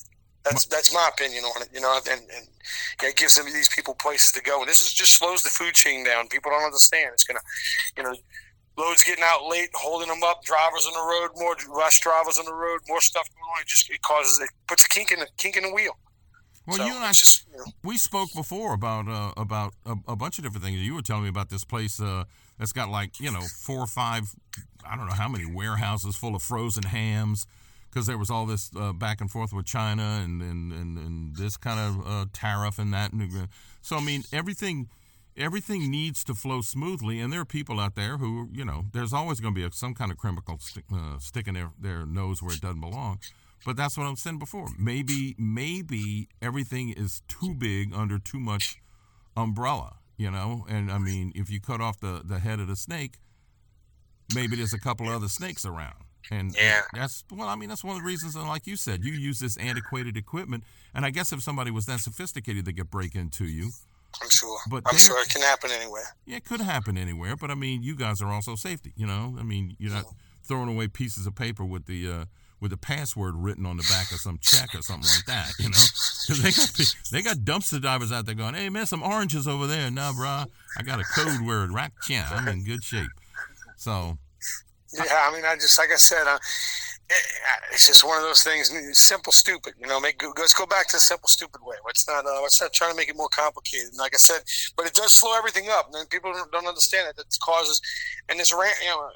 That's 0.50 0.66
that's 0.66 0.94
my 0.94 1.10
opinion 1.14 1.44
on 1.44 1.62
it, 1.62 1.70
you 1.74 1.82
know, 1.82 2.00
and, 2.10 2.22
and 2.22 2.48
it 3.04 3.16
gives 3.16 3.36
them 3.36 3.46
these 3.46 3.70
people 3.70 3.94
places 3.96 4.34
to 4.34 4.42
go. 4.42 4.60
And 4.60 4.70
this 4.70 4.86
is 4.86 4.94
just 4.94 5.14
slows 5.14 5.44
the 5.44 5.50
food 5.50 5.74
chain 5.74 6.06
down. 6.06 6.28
People 6.28 6.52
don't 6.52 6.64
understand. 6.64 7.12
It's 7.14 7.24
gonna, 7.24 7.40
you 7.98 8.04
know, 8.04 8.14
loads 8.78 9.04
getting 9.04 9.24
out 9.24 9.48
late, 9.48 9.70
holding 9.74 10.08
them 10.08 10.24
up, 10.24 10.44
drivers 10.44 10.88
on 10.88 10.94
the 10.94 11.00
road, 11.00 11.32
more 11.36 11.56
less 11.78 12.00
drivers 12.00 12.40
on 12.40 12.46
the 12.46 12.54
road, 12.54 12.82
more 12.88 13.02
stuff 13.02 13.28
going 13.34 13.52
on. 13.56 13.62
It 13.62 13.68
just 13.68 13.90
it 13.90 14.02
causes 14.02 14.40
it 14.40 14.50
puts 14.68 14.86
a 14.86 14.90
kink 14.90 15.12
in 15.12 15.20
the 15.20 15.28
kink 15.38 15.58
in 15.58 15.64
the 15.64 15.74
wheel. 15.74 15.98
Well, 16.66 16.78
so 16.78 16.86
you 16.86 16.96
and 16.96 17.04
I, 17.04 17.12
just, 17.14 17.48
you 17.50 17.58
know. 17.58 17.64
we 17.84 17.98
spoke 17.98 18.30
before 18.36 18.74
about 18.74 19.08
uh, 19.08 19.32
about 19.38 19.74
a, 19.86 19.96
a, 20.10 20.16
bunch 20.18 20.38
of 20.38 20.44
different 20.44 20.66
things. 20.66 20.78
You 20.80 20.96
were 20.96 21.02
telling 21.02 21.24
me 21.24 21.30
about 21.30 21.50
this 21.50 21.64
place 21.64 22.02
uh, 22.02 22.26
that's 22.60 22.74
got 22.74 22.90
like 22.90 23.20
you 23.22 23.32
know 23.32 23.42
four 23.64 23.80
or 23.80 23.88
five, 23.88 24.36
I 24.86 24.98
don't 24.98 25.08
know 25.08 25.14
how 25.14 25.30
many 25.30 25.46
warehouses 25.46 26.18
full 26.18 26.36
of 26.36 26.42
frozen 26.42 26.84
hams 26.84 27.48
because 27.98 28.06
there 28.06 28.18
was 28.20 28.30
all 28.30 28.46
this 28.46 28.70
uh, 28.80 28.94
back 28.94 29.22
and 29.22 29.32
forth 29.32 29.52
with 29.52 29.66
China 29.66 30.22
and 30.24 30.40
and, 30.40 30.72
and, 30.72 31.00
and 31.00 31.36
this 31.36 31.58
kind 31.58 31.80
of 31.80 32.08
uh, 32.08 32.26
tariff 32.32 32.78
and 32.78 32.94
that. 32.94 33.12
So 33.82 33.98
I 33.98 34.02
mean, 34.02 34.24
everything 34.32 34.88
everything 35.36 35.90
needs 35.90 36.24
to 36.26 36.36
flow 36.36 36.62
smoothly, 36.62 37.20
and 37.20 37.34
there 37.34 37.42
are 37.42 37.46
people 37.46 37.80
out 37.80 37.96
there 37.96 38.18
who 38.18 38.50
you 38.54 38.64
know 38.64 38.86
there's 38.94 39.14
always 39.14 39.40
going 39.40 39.56
to 39.56 39.60
be 39.60 39.66
a, 39.66 39.72
some 39.72 39.96
kind 39.96 40.12
of 40.12 40.18
criminal 40.18 40.60
stick, 40.60 40.84
uh, 40.94 41.18
sticking 41.18 41.56
their, 41.56 41.72
their 41.80 42.06
nose 42.06 42.44
where 42.44 42.54
it 42.54 42.62
doesn't 42.62 42.82
belong. 42.82 43.18
But 43.66 43.78
that's 43.78 43.98
what 43.98 44.06
I'm 44.06 44.16
saying 44.16 44.38
before. 44.38 44.68
Maybe 44.78 45.34
maybe 45.40 46.30
everything 46.40 46.90
is 46.90 47.24
too 47.28 47.56
big 47.56 47.96
under 47.96 48.20
too 48.20 48.40
much 48.40 48.78
umbrella, 49.36 49.96
you 50.18 50.30
know. 50.30 50.68
And 50.70 50.92
I 50.92 51.00
mean, 51.00 51.32
if 51.34 51.50
you 51.50 51.60
cut 51.60 51.82
off 51.82 52.00
the 52.00 52.22
the 52.24 52.38
head 52.38 52.60
of 52.60 52.68
the 52.68 52.76
snake, 52.76 53.16
maybe 54.36 54.56
there's 54.56 54.74
a 54.74 54.80
couple 54.80 55.10
other 55.10 55.30
snakes 55.30 55.66
around 55.66 56.07
and 56.32 56.56
yeah. 56.56 56.82
that's 56.94 57.24
well, 57.32 57.48
I 57.48 57.56
mean, 57.56 57.70
that's 57.70 57.84
one 57.84 57.96
of 57.96 58.02
the 58.02 58.08
reasons. 58.08 58.36
And 58.36 58.48
like 58.48 58.68
you 58.68 58.76
said, 58.76 59.04
you 59.04 59.14
use 59.14 59.40
this 59.40 59.58
antiquated 59.58 60.18
equipment, 60.18 60.64
and 60.94 61.06
I 61.06 61.10
guess 61.10 61.32
if 61.32 61.42
somebody 61.42 61.72
was 61.72 61.86
that 61.86 62.00
sophisticated, 62.00 62.66
they 62.66 62.74
could 62.74 62.92
break 62.92 63.16
into 63.16 63.46
you. 63.46 63.72
I'm 64.22 64.30
sure. 64.30 64.58
But 64.70 64.84
I'm 64.88 64.98
sure 64.98 65.22
it 65.22 65.30
can 65.30 65.42
happen 65.42 65.70
anywhere. 65.72 66.16
Yeah, 66.26 66.38
it 66.38 66.46
could 66.46 66.62
happen 66.62 66.98
anywhere. 66.98 67.36
But 67.36 67.52
I 67.52 67.56
mean, 67.56 67.84
you 67.84 67.96
guys 67.96 68.22
are 68.22 68.32
also 68.32 68.56
safety. 68.56 68.94
You 68.96 69.06
know, 69.06 69.36
I 69.40 69.44
mean, 69.44 69.76
you're 69.80 69.94
not 69.94 70.06
throwing 70.44 70.70
away 70.70 70.88
pieces 70.88 71.28
of 71.28 71.36
paper 71.36 71.66
with 71.66 71.86
the 71.86 72.12
uh, 72.12 72.26
with 72.60 72.74
a 72.74 72.78
password 72.78 73.36
written 73.36 73.66
on 73.66 73.78
the 73.78 73.86
back 73.90 74.12
of 74.12 74.20
some 74.20 74.40
check 74.42 74.74
or 74.74 74.82
something 74.82 75.10
like 75.16 75.26
that. 75.26 75.52
You 75.60 75.70
know, 75.70 75.84
because 76.28 76.42
they 76.42 76.52
got 76.52 76.96
they 77.12 77.22
got 77.22 77.38
dumpster 77.46 77.82
divers 77.82 78.12
out 78.12 78.26
there 78.26 78.36
going, 78.36 78.56
"Hey 78.56 78.70
man, 78.70 78.86
some 78.86 79.04
oranges 79.04 79.48
over 79.48 79.68
there." 79.68 79.92
Nah, 79.92 80.14
bruh, 80.14 80.48
I 80.78 80.84
got 80.84 81.00
a 81.00 81.04
code 81.04 81.46
word 81.46 81.72
right. 81.72 81.92
Yeah, 82.10 82.28
I'm 82.32 82.48
in 82.48 82.64
good 82.64 82.84
shape. 82.84 83.10
So 83.76 84.18
Yeah, 84.94 85.28
I 85.28 85.34
mean, 85.34 85.44
I 85.46 85.56
just 85.56 85.78
like 85.78 85.92
I 85.92 85.96
said, 85.98 86.28
uh, 86.28 86.38
it's 87.72 87.88
just 87.88 88.04
one 88.04 88.18
of 88.18 88.24
those 88.24 88.44
things. 88.44 88.72
Simple, 88.98 89.32
stupid. 89.32 89.74
You 89.80 89.88
know, 89.88 90.00
make 90.00 90.22
let's 90.38 90.54
go 90.54 90.66
back 90.66 90.88
to 90.90 90.98
the 90.98 91.02
simple, 91.02 91.28
stupid 91.28 91.62
way. 91.64 91.76
Let's 91.86 92.08
not 92.08 92.26
uh, 92.26 92.42
let's 92.42 92.62
not 92.62 92.74
try 92.74 92.90
to 92.90 92.96
make 92.96 93.10
it 93.10 93.16
more 93.16 93.30
complicated. 93.30 93.90
And 93.90 93.98
like 93.98 94.14
I 94.14 94.18
said, 94.18 94.42
but 94.76 94.86
it 94.86 94.94
does 94.94 95.12
slow 95.12 95.38
everything 95.38 95.68
up. 95.70 95.90
And 95.94 96.10
people 96.10 96.34
don't, 96.34 96.52
don't 96.52 96.68
understand 96.68 97.08
it. 97.10 97.16
That 97.16 97.26
causes, 97.42 97.82
and 98.30 98.40
this 98.40 98.54
rant, 98.54 98.76
you 98.82 98.90
know, 98.90 99.10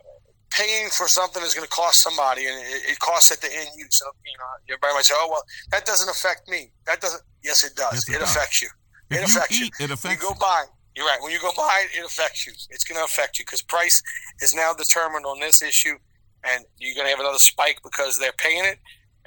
paying 0.52 0.90
for 0.90 1.08
something 1.08 1.44
is 1.44 1.54
going 1.54 1.68
to 1.68 1.72
cost 1.72 2.04
somebody, 2.04 2.46
and 2.46 2.58
it, 2.60 2.92
it, 2.92 3.00
costs 3.00 3.32
at 3.32 3.42
the 3.42 3.48
end 3.48 3.70
use. 3.76 4.00
So, 4.00 4.06
you 4.26 4.38
know, 4.38 4.46
everybody 4.70 4.94
might 4.94 5.06
say, 5.06 5.16
"Oh, 5.18 5.28
well, 5.30 5.44
that 5.72 5.86
doesn't 5.86 6.10
affect 6.10 6.48
me." 6.48 6.72
That 6.86 7.02
doesn't. 7.02 7.22
Yes, 7.44 7.64
it 7.64 7.76
does. 7.76 7.94
Yes, 7.94 8.10
it, 8.10 8.16
it 8.16 8.20
does. 8.20 8.36
affects 8.36 8.62
you. 8.62 8.70
If 9.10 9.18
it 9.18 9.20
you 9.20 9.36
affects 9.36 9.62
eat, 9.62 9.74
you. 9.80 9.86
It 9.86 9.92
affects 9.92 10.24
you. 10.24 10.30
Go 10.30 10.36
buy. 10.40 10.64
You're 10.96 11.06
right. 11.06 11.20
When 11.22 11.32
you 11.32 11.40
go 11.40 11.52
buy 11.56 11.86
it, 11.86 11.98
it 11.98 12.06
affects 12.06 12.46
you. 12.46 12.54
It's 12.70 12.84
going 12.84 13.00
to 13.00 13.06
affect 13.06 13.40
you 13.40 13.46
because 13.46 13.62
price 13.62 14.02
is 14.42 14.54
now 14.54 14.74
determined 14.74 15.26
on 15.26 15.40
this 15.40 15.62
issue 15.62 15.96
and 16.44 16.66
you're 16.78 16.96
going 16.96 17.06
to 17.06 17.12
have 17.12 17.20
another 17.20 17.38
spike 17.38 17.80
because 17.84 18.20
they're 18.20 18.34
paying 18.38 18.66
it, 18.66 18.80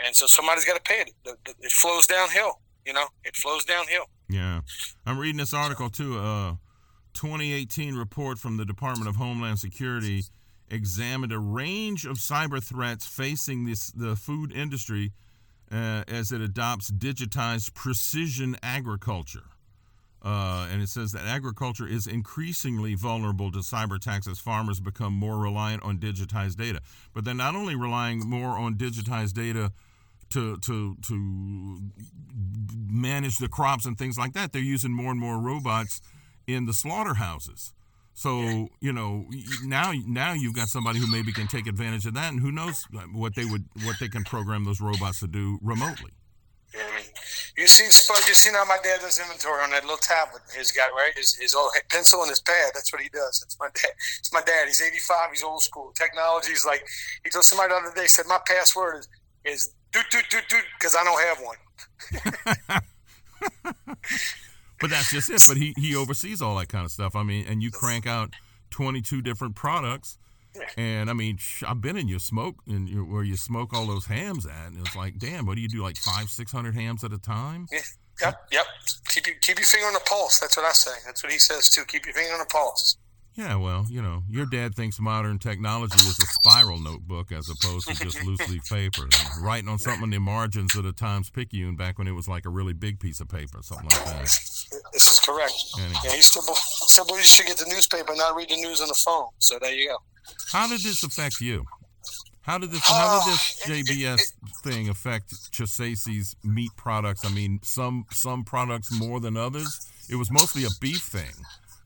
and 0.05 0.15
so 0.15 0.27
somebody's 0.27 0.65
got 0.65 0.77
to 0.77 0.83
pay 0.83 1.01
it. 1.01 1.11
It 1.61 1.73
flows 1.73 2.07
downhill. 2.07 2.61
You 2.85 2.93
know, 2.93 3.07
it 3.25 3.35
flows 3.37 3.65
downhill. 3.65 4.05
Yeah, 4.29 4.61
I'm 5.07 5.19
reading 5.19 5.39
this 5.39 5.55
article 5.55 5.89
too. 5.89 6.19
Uh, 6.19 6.55
2018 7.15 7.95
report 7.95 8.39
from 8.39 8.57
the 8.57 8.65
Department 8.65 9.09
of 9.09 9.17
Homeland 9.17 9.59
Security 9.59 10.25
examined 10.69 11.33
a 11.33 11.39
range 11.39 12.05
of 12.05 12.17
cyber 12.17 12.63
threats 12.63 13.07
facing 13.07 13.65
this 13.65 13.91
the 13.93 14.17
food 14.17 14.53
industry 14.53 15.13
uh, 15.71 16.05
as 16.09 16.33
it 16.33 16.41
adopts 16.41 16.91
digitized 16.91 17.75
precision 17.75 18.57
agriculture. 18.63 19.45
Uh, 20.25 20.67
and 20.73 20.81
it 20.81 20.89
says 20.89 21.13
that 21.13 21.27
agriculture 21.27 21.87
is 21.87 22.07
increasingly 22.07 22.95
vulnerable 22.95 23.53
to 23.53 23.59
cyber 23.59 23.97
attacks 23.97 24.27
as 24.27 24.39
farmers 24.39 24.81
become 24.81 25.13
more 25.13 25.37
reliant 25.37 25.83
on 25.83 25.99
digitized 25.99 26.57
data. 26.57 26.81
But 27.13 27.27
they're 27.27 27.35
not 27.35 27.55
only 27.55 27.77
relying 27.77 28.21
more 28.21 28.57
on 28.57 28.77
digitized 28.77 29.35
data 29.35 29.71
to 30.31 30.57
to 30.59 30.97
to 31.07 31.79
manage 32.89 33.37
the 33.37 33.49
crops 33.49 33.85
and 33.85 33.99
things 33.99 34.17
like 34.17 34.33
that. 34.33 34.53
They're 34.53 34.63
using 34.63 34.93
more 34.93 35.11
and 35.11 35.21
more 35.21 35.39
robots 35.39 36.01
in 36.47 36.65
the 36.65 36.73
slaughterhouses. 36.73 37.75
So 38.15 38.69
you 38.81 38.93
know 38.93 39.27
now 39.63 39.93
now 40.07 40.33
you've 40.33 40.55
got 40.55 40.69
somebody 40.69 41.01
who 41.01 41.11
maybe 41.11 41.33
can 41.33 41.49
take 41.49 41.67
advantage 41.67 42.07
of 42.07 42.15
that, 42.15 42.33
and 42.33 42.41
who 42.41 42.51
knows 42.51 42.87
what 43.13 43.35
they 43.35 43.45
would 43.45 43.65
what 43.83 43.97
they 44.01 44.09
can 44.09 44.25
program 44.25 44.65
those 44.65 44.81
robots 44.81 45.21
to 45.21 45.27
do 45.27 45.59
remotely. 45.61 46.13
You 47.57 47.69
seen 47.69 47.91
Spud? 47.91 48.27
You 48.27 48.35
seen 48.35 48.55
how 48.55 48.65
my 48.65 48.79
dad 48.83 49.01
does 49.01 49.21
inventory 49.21 49.63
on 49.63 49.71
that 49.71 49.83
little 49.83 49.97
tablet 49.99 50.43
he's 50.57 50.73
got, 50.73 50.91
right? 50.91 51.13
His, 51.17 51.35
his 51.35 51.55
old 51.55 51.71
pencil 51.89 52.21
and 52.23 52.31
his 52.31 52.41
pad. 52.41 52.73
That's 52.75 52.93
what 52.93 53.01
he 53.01 53.09
does. 53.09 53.41
That's 53.41 53.57
my 53.61 53.69
dad. 53.75 53.93
It's 54.19 54.33
my 54.33 54.41
dad. 54.41 54.67
He's 54.67 54.83
85. 54.83 55.31
He's 55.31 55.45
old 55.45 55.63
school. 55.63 55.93
Technology 55.95 56.53
is 56.53 56.67
like 56.67 56.85
he 57.23 57.31
told 57.31 57.45
somebody 57.45 57.69
the 57.71 57.77
other 57.77 57.95
day. 57.95 58.07
Said 58.07 58.27
my 58.29 58.41
password 58.45 58.99
is 58.99 59.09
is 59.45 59.75
do 59.93 60.01
do 60.11 60.19
do 60.31 60.39
do 60.49 60.57
because 60.79 60.97
I 60.97 61.05
don't 61.05 61.21
have 61.23 61.39
one. 61.41 61.57
but 64.81 64.91
that's 64.91 65.13
just 65.13 65.31
it. 65.31 65.45
But 65.47 65.57
he 65.57 65.75
he 65.77 65.95
oversees 65.95 66.43
all 66.43 66.57
that 66.57 66.69
kind 66.69 66.85
of 66.85 66.91
stuff. 66.91 67.15
I 67.15 67.23
mean, 67.23 67.47
and 67.49 67.63
you 67.63 67.71
crank 67.71 68.05
out 68.05 68.31
22 68.71 69.23
different 69.23 69.55
products 69.55 70.19
and 70.77 71.11
I 71.11 71.13
mean, 71.13 71.39
I've 71.67 71.81
been 71.81 71.97
in 71.97 72.09
your 72.09 72.19
smoke 72.19 72.57
and 72.67 73.11
where 73.11 73.23
you 73.23 73.37
smoke 73.37 73.73
all 73.75 73.87
those 73.87 74.07
hams 74.07 74.47
at, 74.47 74.69
and 74.69 74.81
it's 74.81 74.97
like, 74.97 75.19
damn, 75.19 75.47
what 75.47 75.57
do 75.57 75.63
you 75.63 75.69
do, 75.69 75.83
like 75.83 75.97
five, 75.97 76.29
six 76.29 76.53
hundred 76.53 76.75
hams 76.75 77.05
at 77.05 77.13
a 77.13 77.19
time? 77.19 77.67
Yeah. 77.73 77.81
Yep, 78.23 78.49
yep. 78.53 78.67
Keep 79.09 79.27
your, 79.27 79.37
keep 79.41 79.59
your 79.59 79.67
finger 79.67 79.87
on 79.87 79.95
the 79.95 80.03
pulse. 80.07 80.39
That's 80.39 80.57
what 80.57 80.65
I 80.65 80.73
say. 80.73 80.93
That's 81.05 81.23
what 81.23 81.33
he 81.33 81.39
says 81.39 81.69
too. 81.69 81.85
Keep 81.85 82.07
your 82.07 82.15
finger 82.15 82.33
on 82.33 82.39
the 82.39 82.47
pulse. 82.47 82.97
Yeah, 83.37 83.57
well, 83.57 83.85
you 83.91 84.01
know, 84.01 84.23
your 84.29 84.47
dad 84.47 84.77
thinks 84.77 85.01
modern 85.01 85.41
technology 85.41 85.97
is 85.97 86.19
a 86.21 86.27
spiral 86.27 86.79
notebook 86.79 87.33
as 87.33 87.51
opposed 87.51 87.89
to 87.89 87.95
just 87.95 88.25
loose 88.25 88.49
leaf 88.49 88.65
paper. 88.71 89.09
Writing 89.41 89.69
on 89.69 89.79
something 89.79 90.05
in 90.05 90.11
the 90.11 90.21
margins 90.21 90.77
of 90.77 90.85
the 90.85 90.93
Times 90.93 91.31
Picayune 91.31 91.75
back 91.75 91.99
when 91.99 92.07
it 92.07 92.13
was 92.13 92.29
like 92.29 92.47
a 92.47 92.49
really 92.49 92.75
big 92.75 93.01
piece 93.01 93.21
of 93.21 93.29
paper, 93.29 93.59
something 93.63 93.89
like 93.89 94.05
that. 94.05 94.21
This 94.93 95.11
is 95.11 95.21
correct. 95.21 95.53
Anyway. 95.79 95.95
Yeah, 96.05 96.13
he 96.13 96.23
still, 96.23 96.43
still 96.43 97.07
believes 97.07 97.29
you 97.29 97.45
should 97.45 97.47
get 97.47 97.57
the 97.57 97.69
newspaper, 97.69 98.15
not 98.15 98.37
read 98.37 98.51
the 98.51 98.57
news 98.57 98.81
on 98.81 98.87
the 98.87 99.01
phone. 99.05 99.27
So 99.39 99.59
there 99.61 99.75
you 99.75 99.89
go. 99.89 99.97
How 100.53 100.69
did 100.69 100.83
this 100.83 101.03
affect 101.03 101.41
you? 101.41 101.65
How 102.43 102.59
did 102.59 102.71
this 102.71 102.87
how 102.87 103.25
did 103.25 103.33
ah, 103.33 103.41
this 103.63 103.63
JBS 103.65 104.33
thing 104.63 104.91
affect 104.91 105.33
Chisesi's 105.51 106.37
meat 106.45 106.71
products? 106.77 107.25
I 107.25 107.31
mean, 107.31 107.59
some 107.63 108.05
some 108.13 108.45
products 108.45 108.93
more 108.93 109.19
than 109.19 109.37
others. 109.37 109.91
It 110.11 110.17
was 110.17 110.31
mostly 110.31 110.65
a 110.65 110.69
beef 110.79 111.01
thing. 111.01 111.33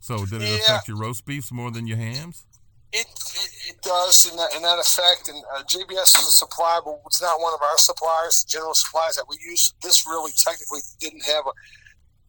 So 0.09 0.25
did 0.25 0.41
it 0.41 0.49
yeah. 0.49 0.57
affect 0.57 0.89
your 0.89 0.97
roast 0.97 1.27
beefs 1.27 1.53
more 1.53 1.71
than 1.71 1.87
your 1.87 1.99
hams? 1.99 2.47
It, 2.95 3.05
it, 3.05 3.51
it 3.69 3.83
does 3.83 4.25
in 4.25 4.39
that, 4.39 4.57
in 4.57 4.63
that 4.63 4.79
effect. 4.79 5.29
And 5.29 5.37
uh, 5.55 5.63
JBS 5.65 6.17
is 6.17 6.29
a 6.29 6.33
supplier, 6.33 6.81
but 6.83 6.97
it's 7.05 7.21
not 7.21 7.39
one 7.43 7.53
of 7.53 7.61
our 7.61 7.77
suppliers, 7.77 8.47
general 8.49 8.73
supplies 8.73 9.17
that 9.17 9.27
we 9.29 9.37
use. 9.47 9.75
This 9.83 10.07
really 10.07 10.33
technically 10.43 10.81
didn't 10.99 11.21
have 11.27 11.45
a 11.45 11.53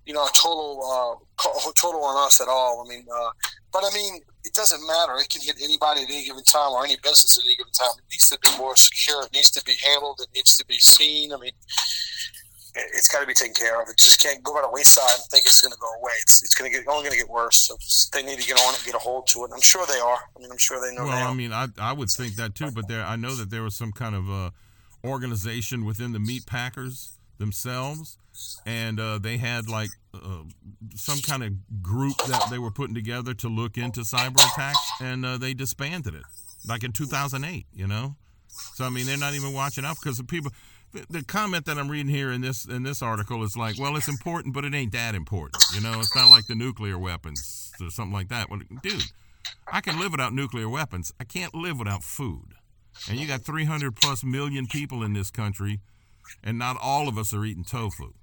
you 0.05 0.13
know 0.13 0.25
a 0.25 0.31
total 0.33 0.83
uh, 0.83 1.71
total 1.77 2.03
on 2.03 2.25
us 2.25 2.41
at 2.41 2.49
all. 2.49 2.83
I 2.85 2.89
mean, 2.89 3.05
uh, 3.07 3.29
but 3.71 3.85
I 3.85 3.95
mean, 3.95 4.19
it 4.43 4.53
doesn't 4.53 4.85
matter. 4.85 5.13
It 5.15 5.29
can 5.29 5.41
hit 5.41 5.55
anybody 5.63 6.01
at 6.01 6.09
any 6.09 6.25
given 6.25 6.43
time 6.43 6.71
or 6.71 6.83
any 6.83 6.97
business 7.01 7.37
at 7.37 7.45
any 7.45 7.55
given 7.55 7.71
time. 7.71 7.95
It 7.97 8.11
needs 8.11 8.27
to 8.27 8.39
be 8.41 8.49
more 8.57 8.75
secure. 8.75 9.23
It 9.23 9.31
needs 9.33 9.51
to 9.51 9.63
be 9.63 9.75
handled. 9.81 10.19
It 10.19 10.35
needs 10.35 10.57
to 10.57 10.65
be 10.65 10.79
seen. 10.79 11.31
I 11.31 11.37
mean, 11.37 11.53
it's 12.75 13.07
got 13.07 13.21
to 13.21 13.27
be 13.27 13.33
taken 13.33 13.53
care 13.53 13.81
of. 13.81 13.89
It 13.89 13.97
just 13.97 14.21
can't 14.21 14.43
go 14.43 14.53
by 14.53 14.61
the 14.61 14.69
wayside 14.69 15.09
and 15.15 15.23
think 15.25 15.45
it's 15.45 15.61
going 15.61 15.71
to 15.71 15.77
go 15.79 15.87
away. 15.99 16.13
It's, 16.21 16.43
it's 16.43 16.53
going 16.53 16.71
to 16.71 16.77
get 16.77 16.87
only 16.87 17.03
going 17.03 17.11
to 17.11 17.17
get 17.17 17.29
worse. 17.29 17.67
So 17.67 17.77
they 18.13 18.25
need 18.25 18.39
to 18.39 18.47
get 18.47 18.59
on 18.59 18.73
it, 18.73 18.81
get 18.85 18.95
a 18.95 18.99
hold 18.99 19.27
to 19.27 19.45
it. 19.45 19.51
I'm 19.53 19.61
sure 19.61 19.85
they 19.85 19.99
are. 19.99 20.19
I 20.35 20.39
mean, 20.39 20.51
I'm 20.51 20.57
sure 20.57 20.79
they 20.79 20.95
know. 20.95 21.05
Well, 21.05 21.27
I 21.27 21.33
mean, 21.33 21.53
I 21.53 21.67
I 21.79 21.93
would 21.93 22.09
think 22.09 22.35
that 22.35 22.55
too. 22.55 22.71
But 22.71 22.87
there, 22.87 23.03
I 23.03 23.15
know 23.15 23.35
that 23.35 23.49
there 23.49 23.63
was 23.63 23.75
some 23.75 23.91
kind 23.91 24.15
of 24.15 24.29
uh, 24.29 24.49
organization 25.03 25.85
within 25.85 26.11
the 26.11 26.19
meat 26.19 26.45
packers 26.45 27.17
themselves 27.37 28.17
and 28.65 28.99
uh, 28.99 29.19
they 29.19 29.37
had 29.37 29.69
like 29.69 29.89
uh, 30.13 30.43
some 30.95 31.19
kind 31.19 31.43
of 31.43 31.81
group 31.81 32.17
that 32.27 32.47
they 32.49 32.57
were 32.57 32.71
putting 32.71 32.95
together 32.95 33.33
to 33.33 33.47
look 33.47 33.77
into 33.77 34.01
cyber 34.01 34.35
attacks, 34.53 34.79
and 35.01 35.25
uh, 35.25 35.37
they 35.37 35.53
disbanded 35.53 36.15
it, 36.15 36.23
like 36.67 36.83
in 36.83 36.91
2008. 36.91 37.65
You 37.73 37.87
know, 37.87 38.15
so 38.47 38.85
I 38.85 38.89
mean 38.89 39.05
they're 39.05 39.17
not 39.17 39.33
even 39.33 39.53
watching 39.53 39.85
out 39.85 39.97
because 40.01 40.17
the 40.17 40.23
people. 40.23 40.51
The 40.91 41.23
comment 41.23 41.65
that 41.65 41.77
I'm 41.77 41.89
reading 41.89 42.11
here 42.11 42.31
in 42.31 42.41
this 42.41 42.65
in 42.65 42.83
this 42.83 43.01
article 43.01 43.43
is 43.43 43.55
like, 43.55 43.79
well, 43.79 43.95
it's 43.95 44.07
important, 44.07 44.53
but 44.55 44.65
it 44.65 44.73
ain't 44.73 44.91
that 44.93 45.13
important. 45.13 45.63
You 45.73 45.81
know, 45.81 45.99
it's 45.99 46.15
not 46.15 46.29
like 46.29 46.47
the 46.47 46.55
nuclear 46.55 46.97
weapons 46.97 47.71
or 47.79 47.91
something 47.91 48.13
like 48.13 48.29
that. 48.29 48.49
Well, 48.49 48.61
dude, 48.81 49.03
I 49.71 49.81
can 49.81 49.99
live 49.99 50.11
without 50.11 50.33
nuclear 50.33 50.67
weapons. 50.67 51.13
I 51.19 51.25
can't 51.25 51.53
live 51.53 51.77
without 51.77 52.03
food. 52.03 52.55
And 53.07 53.19
you 53.19 53.27
got 53.27 53.41
300 53.41 53.95
plus 53.95 54.23
million 54.23 54.65
people 54.67 55.03
in 55.03 55.13
this 55.13 55.29
country, 55.29 55.79
and 56.43 56.57
not 56.57 56.75
all 56.81 57.07
of 57.07 57.17
us 57.17 57.33
are 57.33 57.45
eating 57.45 57.63
tofu. 57.63 58.13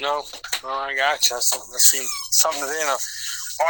No, 0.00 0.22
no, 0.62 0.68
I 0.68 0.94
got 0.94 1.28
you. 1.28 1.36
Let's 1.36 1.90
see 1.90 2.04
something 2.30 2.62
today 2.62 2.80
in 2.82 2.88
an 2.88 2.96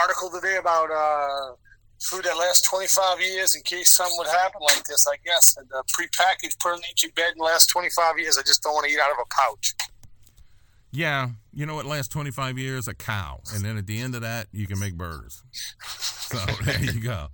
article 0.00 0.30
today 0.30 0.56
about 0.56 0.90
uh, 0.90 1.54
food 2.00 2.24
that 2.24 2.36
lasts 2.36 2.68
25 2.68 3.20
years 3.20 3.54
in 3.54 3.62
case 3.62 3.96
something 3.96 4.16
would 4.18 4.28
happen 4.28 4.60
like 4.60 4.84
this. 4.84 5.06
I 5.06 5.16
guess 5.24 5.56
and 5.56 5.68
uh, 5.72 5.82
prepackaged, 5.82 6.58
put 6.60 6.74
in 6.74 7.10
bed 7.14 7.32
and 7.32 7.40
last 7.40 7.68
25 7.68 8.18
years. 8.18 8.38
I 8.38 8.42
just 8.42 8.62
don't 8.62 8.74
want 8.74 8.86
to 8.86 8.92
eat 8.92 8.98
out 9.00 9.10
of 9.10 9.18
a 9.20 9.26
pouch. 9.34 9.74
Yeah, 10.92 11.30
you 11.52 11.66
know 11.66 11.74
what 11.74 11.86
lasts 11.86 12.08
25 12.12 12.56
years? 12.56 12.86
A 12.86 12.94
cow, 12.94 13.40
and 13.52 13.64
then 13.64 13.76
at 13.76 13.86
the 13.86 13.98
end 14.00 14.14
of 14.14 14.20
that, 14.20 14.46
you 14.52 14.66
can 14.68 14.78
make 14.78 14.94
burgers. 14.96 15.42
So 15.82 16.38
there 16.64 16.80
you 16.80 17.00
go. 17.00 17.28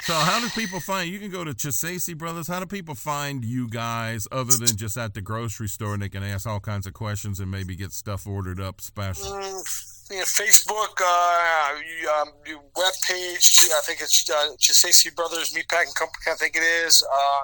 So 0.00 0.14
how 0.14 0.40
do 0.40 0.48
people 0.50 0.78
find 0.78 1.10
you? 1.10 1.18
Can 1.18 1.30
go 1.30 1.42
to 1.42 1.52
Chisesi 1.52 2.16
Brothers. 2.16 2.46
How 2.46 2.60
do 2.60 2.66
people 2.66 2.94
find 2.94 3.44
you 3.44 3.68
guys 3.68 4.28
other 4.30 4.56
than 4.56 4.76
just 4.76 4.96
at 4.96 5.14
the 5.14 5.20
grocery 5.20 5.68
store 5.68 5.94
and 5.94 6.02
they 6.02 6.08
can 6.08 6.22
ask 6.22 6.46
all 6.46 6.60
kinds 6.60 6.86
of 6.86 6.94
questions 6.94 7.40
and 7.40 7.50
maybe 7.50 7.74
get 7.74 7.92
stuff 7.92 8.26
ordered 8.26 8.60
up 8.60 8.80
special? 8.80 9.32
Mm, 9.32 9.95
Facebook, 10.14 11.00
uh, 11.02 12.20
um, 12.20 12.28
web 12.76 12.92
page. 13.08 13.58
I 13.76 13.80
think 13.82 14.00
it's 14.00 14.28
uh, 14.30 14.54
Chisesi 14.58 15.14
Brothers 15.14 15.52
Meatpacking 15.52 15.94
Company. 15.94 16.32
I 16.32 16.34
think 16.34 16.56
it 16.56 16.62
is. 16.62 17.02
Uh, 17.02 17.40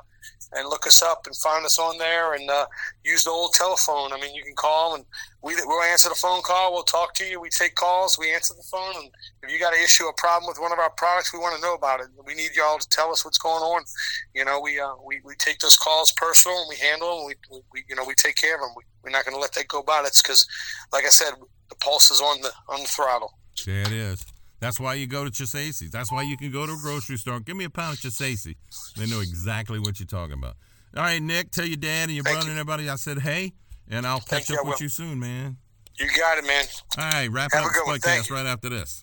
and 0.52 0.68
look 0.68 0.86
us 0.86 1.02
up 1.02 1.26
and 1.26 1.34
find 1.36 1.64
us 1.64 1.78
on 1.78 1.98
there 1.98 2.34
and 2.34 2.48
uh, 2.50 2.66
use 3.04 3.24
the 3.24 3.30
old 3.30 3.54
telephone. 3.54 4.12
I 4.12 4.20
mean, 4.20 4.34
you 4.34 4.44
can 4.44 4.54
call 4.54 4.94
and 4.94 5.04
we, 5.42 5.54
we'll 5.64 5.82
answer 5.82 6.08
the 6.08 6.14
phone 6.14 6.42
call. 6.42 6.72
We'll 6.72 6.84
talk 6.84 7.14
to 7.14 7.24
you. 7.24 7.40
We 7.40 7.48
take 7.48 7.74
calls. 7.74 8.18
We 8.18 8.32
answer 8.32 8.54
the 8.54 8.62
phone. 8.70 8.94
And 8.96 9.10
if 9.42 9.50
you 9.50 9.58
got 9.58 9.72
an 9.72 9.82
issue, 9.82 10.04
a 10.04 10.12
problem 10.14 10.48
with 10.48 10.60
one 10.60 10.72
of 10.72 10.78
our 10.78 10.90
products, 10.90 11.32
we 11.32 11.40
want 11.40 11.56
to 11.56 11.62
know 11.62 11.74
about 11.74 12.00
it. 12.00 12.06
We 12.24 12.34
need 12.34 12.50
y'all 12.54 12.78
to 12.78 12.88
tell 12.88 13.10
us 13.10 13.24
what's 13.24 13.38
going 13.38 13.62
on. 13.62 13.82
You 14.34 14.44
know, 14.44 14.60
we 14.60 14.78
uh, 14.78 14.92
we, 15.04 15.20
we 15.24 15.34
take 15.36 15.58
those 15.58 15.76
calls 15.76 16.12
personal 16.12 16.58
and 16.58 16.68
we 16.68 16.76
handle 16.76 17.26
them. 17.28 17.34
We, 17.50 17.60
we 17.72 17.84
you 17.88 17.96
know 17.96 18.04
we 18.06 18.14
take 18.14 18.36
care 18.36 18.54
of 18.54 18.60
them. 18.60 18.70
We, 18.76 18.84
we're 19.02 19.10
not 19.10 19.24
going 19.24 19.34
to 19.34 19.40
let 19.40 19.52
that 19.54 19.66
go 19.66 19.82
by. 19.82 20.00
That's 20.02 20.22
because, 20.22 20.46
like 20.92 21.04
I 21.04 21.08
said, 21.08 21.32
the 21.68 21.74
pulse 21.76 22.10
is 22.10 22.20
on 22.20 22.40
the 22.40 22.52
on 22.68 22.80
the 22.80 22.88
throttle. 22.88 23.32
Yeah, 23.66 23.82
it 23.82 23.92
is. 23.92 24.24
That's 24.62 24.78
why 24.78 24.94
you 24.94 25.08
go 25.08 25.24
to 25.24 25.30
Chisesi's. 25.32 25.90
That's 25.90 26.12
why 26.12 26.22
you 26.22 26.36
can 26.36 26.52
go 26.52 26.64
to 26.66 26.72
a 26.72 26.76
grocery 26.76 27.16
store. 27.16 27.40
Give 27.40 27.56
me 27.56 27.64
a 27.64 27.70
pound 27.70 27.94
of 27.94 27.98
Chisesi. 27.98 28.54
They 28.96 29.06
know 29.06 29.18
exactly 29.18 29.80
what 29.80 29.98
you're 29.98 30.06
talking 30.06 30.34
about. 30.34 30.54
All 30.96 31.02
right, 31.02 31.20
Nick, 31.20 31.50
tell 31.50 31.66
your 31.66 31.78
dad 31.78 32.04
and 32.04 32.12
your 32.12 32.22
Thank 32.22 32.36
brother 32.36 32.46
you. 32.46 32.52
and 32.52 32.60
everybody 32.60 32.88
I 32.88 32.94
said 32.94 33.18
hey, 33.18 33.54
and 33.90 34.06
I'll 34.06 34.20
catch 34.20 34.46
Thank 34.46 34.60
up 34.60 34.64
you, 34.64 34.70
with 34.70 34.80
you 34.80 34.88
soon, 34.88 35.18
man. 35.18 35.56
You 35.98 36.06
got 36.16 36.38
it, 36.38 36.46
man. 36.46 36.64
All 36.96 37.10
right, 37.10 37.28
wrap 37.28 37.50
Have 37.52 37.64
up 37.64 37.72
the 37.72 37.90
podcast 37.90 38.30
right 38.30 38.46
after 38.46 38.68
this. 38.68 39.02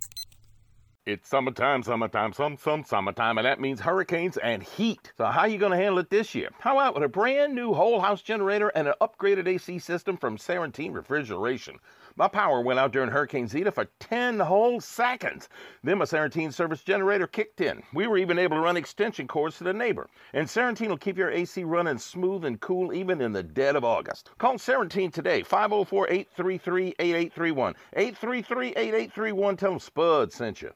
It's 1.06 1.28
summertime, 1.28 1.84
summertime, 1.84 2.32
some, 2.32 2.56
some 2.56 2.86
summertime, 2.86 3.38
and 3.38 3.46
that 3.46 3.60
means 3.60 3.82
hurricanes 3.82 4.38
and 4.38 4.64
heat. 4.64 5.12
So 5.18 5.26
how 5.26 5.42
are 5.42 5.48
you 5.50 5.58
going 5.58 5.72
to 5.74 5.78
handle 5.78 6.00
it 6.00 6.10
this 6.10 6.34
year? 6.34 6.52
How 6.60 6.78
about 6.78 6.94
with 6.94 7.04
a 7.04 7.10
brand 7.10 7.54
new 7.54 7.74
whole 7.74 8.00
house 8.00 8.22
generator 8.22 8.70
and 8.70 8.88
an 8.88 8.94
upgraded 9.02 9.46
AC 9.46 9.80
system 9.80 10.16
from 10.16 10.38
Sarantine 10.38 10.94
Refrigeration? 10.94 11.80
My 12.20 12.28
power 12.28 12.60
went 12.60 12.80
out 12.80 12.92
during 12.92 13.12
Hurricane 13.12 13.48
Zeta 13.48 13.72
for 13.72 13.86
10 14.02 14.42
whole 14.42 14.82
seconds. 14.82 15.48
Then 15.86 16.00
my 16.00 16.04
Sarantine 16.04 16.52
service 16.52 16.84
generator 16.84 17.28
kicked 17.28 17.62
in. 17.62 17.82
We 17.94 18.08
were 18.08 18.18
even 18.18 18.38
able 18.38 18.58
to 18.58 18.62
run 18.62 18.76
extension 18.76 19.26
cords 19.26 19.58
to 19.60 19.64
the 19.64 19.72
neighbor. 19.72 20.10
And 20.34 20.50
Sarantine 20.50 20.90
will 20.90 20.98
keep 20.98 21.18
your 21.18 21.32
AC 21.32 21.64
running 21.64 21.98
smooth 21.98 22.44
and 22.44 22.60
cool 22.60 22.92
even 22.92 23.22
in 23.22 23.32
the 23.32 23.42
dead 23.42 23.78
of 23.78 23.86
August. 23.86 24.32
Call 24.38 24.58
Sarantine 24.58 25.12
today, 25.12 25.44
504 25.44 26.10
833 26.10 26.96
8831. 27.00 27.76
833 27.94 28.68
8831. 28.68 29.56
Tell 29.56 29.70
them 29.70 29.80
Spud 29.80 30.34
sent 30.34 30.62
you. 30.62 30.72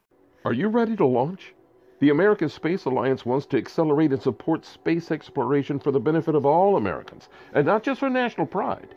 Are 0.46 0.54
you 0.54 0.68
ready 0.68 0.96
to 0.96 1.04
launch? 1.04 1.52
The 2.00 2.08
American 2.08 2.48
Space 2.48 2.86
Alliance 2.86 3.26
wants 3.26 3.44
to 3.48 3.58
accelerate 3.58 4.12
and 4.12 4.22
support 4.22 4.64
space 4.64 5.10
exploration 5.10 5.78
for 5.78 5.90
the 5.90 6.00
benefit 6.00 6.36
of 6.36 6.46
all 6.46 6.78
Americans, 6.78 7.28
and 7.52 7.66
not 7.66 7.82
just 7.82 8.00
for 8.00 8.08
national 8.08 8.46
pride. 8.46 8.94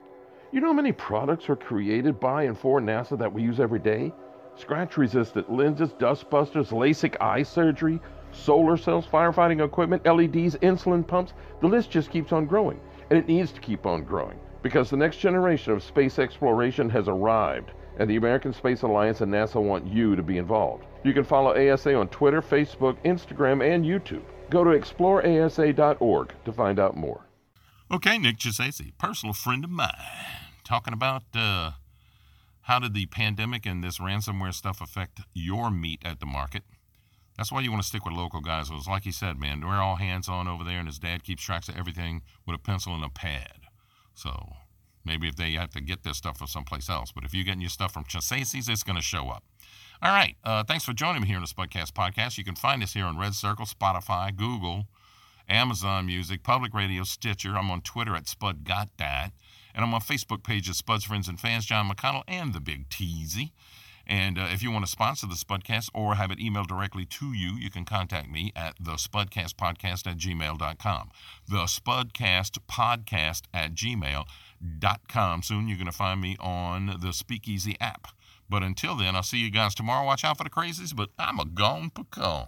You 0.49 0.61
know 0.61 0.67
how 0.67 0.73
many 0.73 0.93
products 0.93 1.49
are 1.49 1.57
created 1.57 2.21
by 2.21 2.43
and 2.43 2.57
for 2.57 2.79
NASA 2.79 3.19
that 3.19 3.33
we 3.33 3.43
use 3.43 3.59
every 3.59 3.79
day? 3.79 4.13
Scratch 4.55 4.95
resistant 4.95 5.51
lenses, 5.51 5.91
dust 5.99 6.29
busters, 6.29 6.69
LASIK 6.69 7.17
eye 7.19 7.43
surgery, 7.43 7.99
solar 8.31 8.77
cells, 8.77 9.05
firefighting 9.05 9.63
equipment, 9.63 10.05
LEDs, 10.05 10.55
insulin 10.57 11.05
pumps. 11.05 11.33
The 11.59 11.67
list 11.67 11.91
just 11.91 12.11
keeps 12.11 12.31
on 12.31 12.45
growing. 12.45 12.79
And 13.09 13.19
it 13.19 13.27
needs 13.27 13.51
to 13.51 13.59
keep 13.59 13.85
on 13.85 14.05
growing 14.05 14.39
because 14.63 14.89
the 14.89 14.95
next 14.95 15.17
generation 15.17 15.73
of 15.73 15.83
space 15.83 16.17
exploration 16.17 16.89
has 16.91 17.09
arrived. 17.09 17.71
And 17.99 18.09
the 18.09 18.15
American 18.15 18.53
Space 18.53 18.83
Alliance 18.83 19.19
and 19.19 19.33
NASA 19.33 19.61
want 19.61 19.85
you 19.85 20.15
to 20.15 20.23
be 20.23 20.37
involved. 20.37 20.85
You 21.03 21.13
can 21.13 21.25
follow 21.25 21.57
ASA 21.57 21.93
on 21.93 22.07
Twitter, 22.07 22.41
Facebook, 22.41 22.95
Instagram, 23.03 23.61
and 23.61 23.83
YouTube. 23.83 24.23
Go 24.49 24.63
to 24.63 24.69
exploreasa.org 24.69 26.33
to 26.45 26.53
find 26.53 26.79
out 26.79 26.95
more. 26.95 27.26
Okay, 27.89 28.17
Nick 28.17 28.37
Chisesi, 28.37 28.91
personal 28.97 29.31
friend 29.31 29.63
of 29.63 29.69
mine, 29.69 29.93
talking 30.65 30.93
about 30.93 31.23
uh, 31.33 31.71
how 32.63 32.79
did 32.79 32.93
the 32.93 33.05
pandemic 33.05 33.65
and 33.65 33.81
this 33.81 33.97
ransomware 33.97 34.53
stuff 34.53 34.81
affect 34.81 35.21
your 35.33 35.71
meat 35.71 36.01
at 36.03 36.19
the 36.19 36.25
market. 36.25 36.63
That's 37.37 37.49
why 37.49 37.61
you 37.61 37.71
want 37.71 37.83
to 37.83 37.87
stick 37.87 38.03
with 38.03 38.13
local 38.13 38.41
guys. 38.41 38.69
It 38.69 38.73
was 38.73 38.89
like 38.89 39.03
he 39.03 39.13
said, 39.13 39.39
man, 39.39 39.65
we're 39.65 39.81
all 39.81 39.95
hands 39.95 40.27
on 40.27 40.49
over 40.49 40.65
there, 40.65 40.79
and 40.79 40.87
his 40.87 40.99
dad 40.99 41.23
keeps 41.23 41.41
tracks 41.41 41.69
of 41.69 41.77
everything 41.77 42.23
with 42.45 42.57
a 42.57 42.59
pencil 42.59 42.93
and 42.93 43.05
a 43.05 43.09
pad. 43.09 43.67
So 44.13 44.55
maybe 45.05 45.29
if 45.29 45.37
they 45.37 45.51
have 45.53 45.69
to 45.69 45.79
get 45.79 46.03
this 46.03 46.17
stuff 46.17 46.39
from 46.39 46.47
someplace 46.47 46.89
else, 46.89 47.13
but 47.13 47.23
if 47.23 47.33
you're 47.33 47.45
getting 47.45 47.61
your 47.61 47.69
stuff 47.69 47.93
from 47.93 48.03
Chisesi's, 48.03 48.67
it's 48.67 48.83
going 48.83 48.97
to 48.97 49.01
show 49.01 49.29
up. 49.29 49.45
All 50.01 50.11
right. 50.11 50.35
Uh, 50.43 50.65
thanks 50.65 50.83
for 50.83 50.91
joining 50.91 51.21
me 51.21 51.27
here 51.29 51.37
on 51.37 51.43
the 51.43 51.47
Spudcast 51.47 51.93
podcast. 51.93 52.37
You 52.37 52.43
can 52.43 52.55
find 52.55 52.83
us 52.83 52.93
here 52.93 53.05
on 53.05 53.17
Red 53.17 53.33
Circle, 53.33 53.65
Spotify, 53.65 54.35
Google, 54.35 54.87
Amazon 55.49 56.05
Music, 56.05 56.43
Public 56.43 56.73
Radio, 56.73 57.03
Stitcher. 57.03 57.57
I'm 57.57 57.71
on 57.71 57.81
Twitter 57.81 58.15
at 58.15 58.27
Spud 58.27 58.63
Got 58.63 58.89
That. 58.97 59.31
And 59.73 59.85
I'm 59.85 59.93
on 59.93 60.01
Facebook 60.01 60.43
pages 60.43 60.77
Spud's 60.77 61.03
Friends 61.03 61.27
and 61.27 61.39
Fans, 61.39 61.65
John 61.65 61.89
McConnell, 61.89 62.23
and 62.27 62.53
the 62.53 62.59
Big 62.59 62.89
Teasy. 62.89 63.51
And 64.07 64.39
uh, 64.39 64.47
if 64.51 64.63
you 64.63 64.71
want 64.71 64.85
to 64.85 64.91
sponsor 64.91 65.27
the 65.27 65.35
Spudcast 65.35 65.89
or 65.93 66.15
have 66.15 66.31
it 66.31 66.39
emailed 66.39 66.67
directly 66.67 67.05
to 67.05 67.33
you, 67.33 67.55
you 67.57 67.69
can 67.69 67.83
contact 67.83 68.29
me 68.29 68.53
at 68.55 68.75
the 68.79 68.93
Spudcastpodcast 68.93 70.07
at 70.07 70.17
gmail.com. 70.17 71.09
The 71.47 71.65
Spudcastpodcast 71.65 73.41
at 73.53 73.73
gmail.com. 73.75 75.43
Soon 75.43 75.67
you're 75.67 75.77
going 75.77 75.85
to 75.85 75.91
find 75.91 76.21
me 76.21 76.37
on 76.39 76.97
the 77.01 77.11
Speakeasy 77.11 77.75
app. 77.81 78.07
But 78.49 78.63
until 78.63 78.95
then, 78.95 79.15
I'll 79.15 79.23
see 79.23 79.39
you 79.39 79.51
guys 79.51 79.75
tomorrow. 79.75 80.05
Watch 80.05 80.23
out 80.23 80.37
for 80.37 80.45
the 80.45 80.49
crazies, 80.49 80.95
but 80.95 81.09
I'm 81.19 81.37
a 81.37 81.45
gone 81.45 81.89
pecan. 81.89 82.47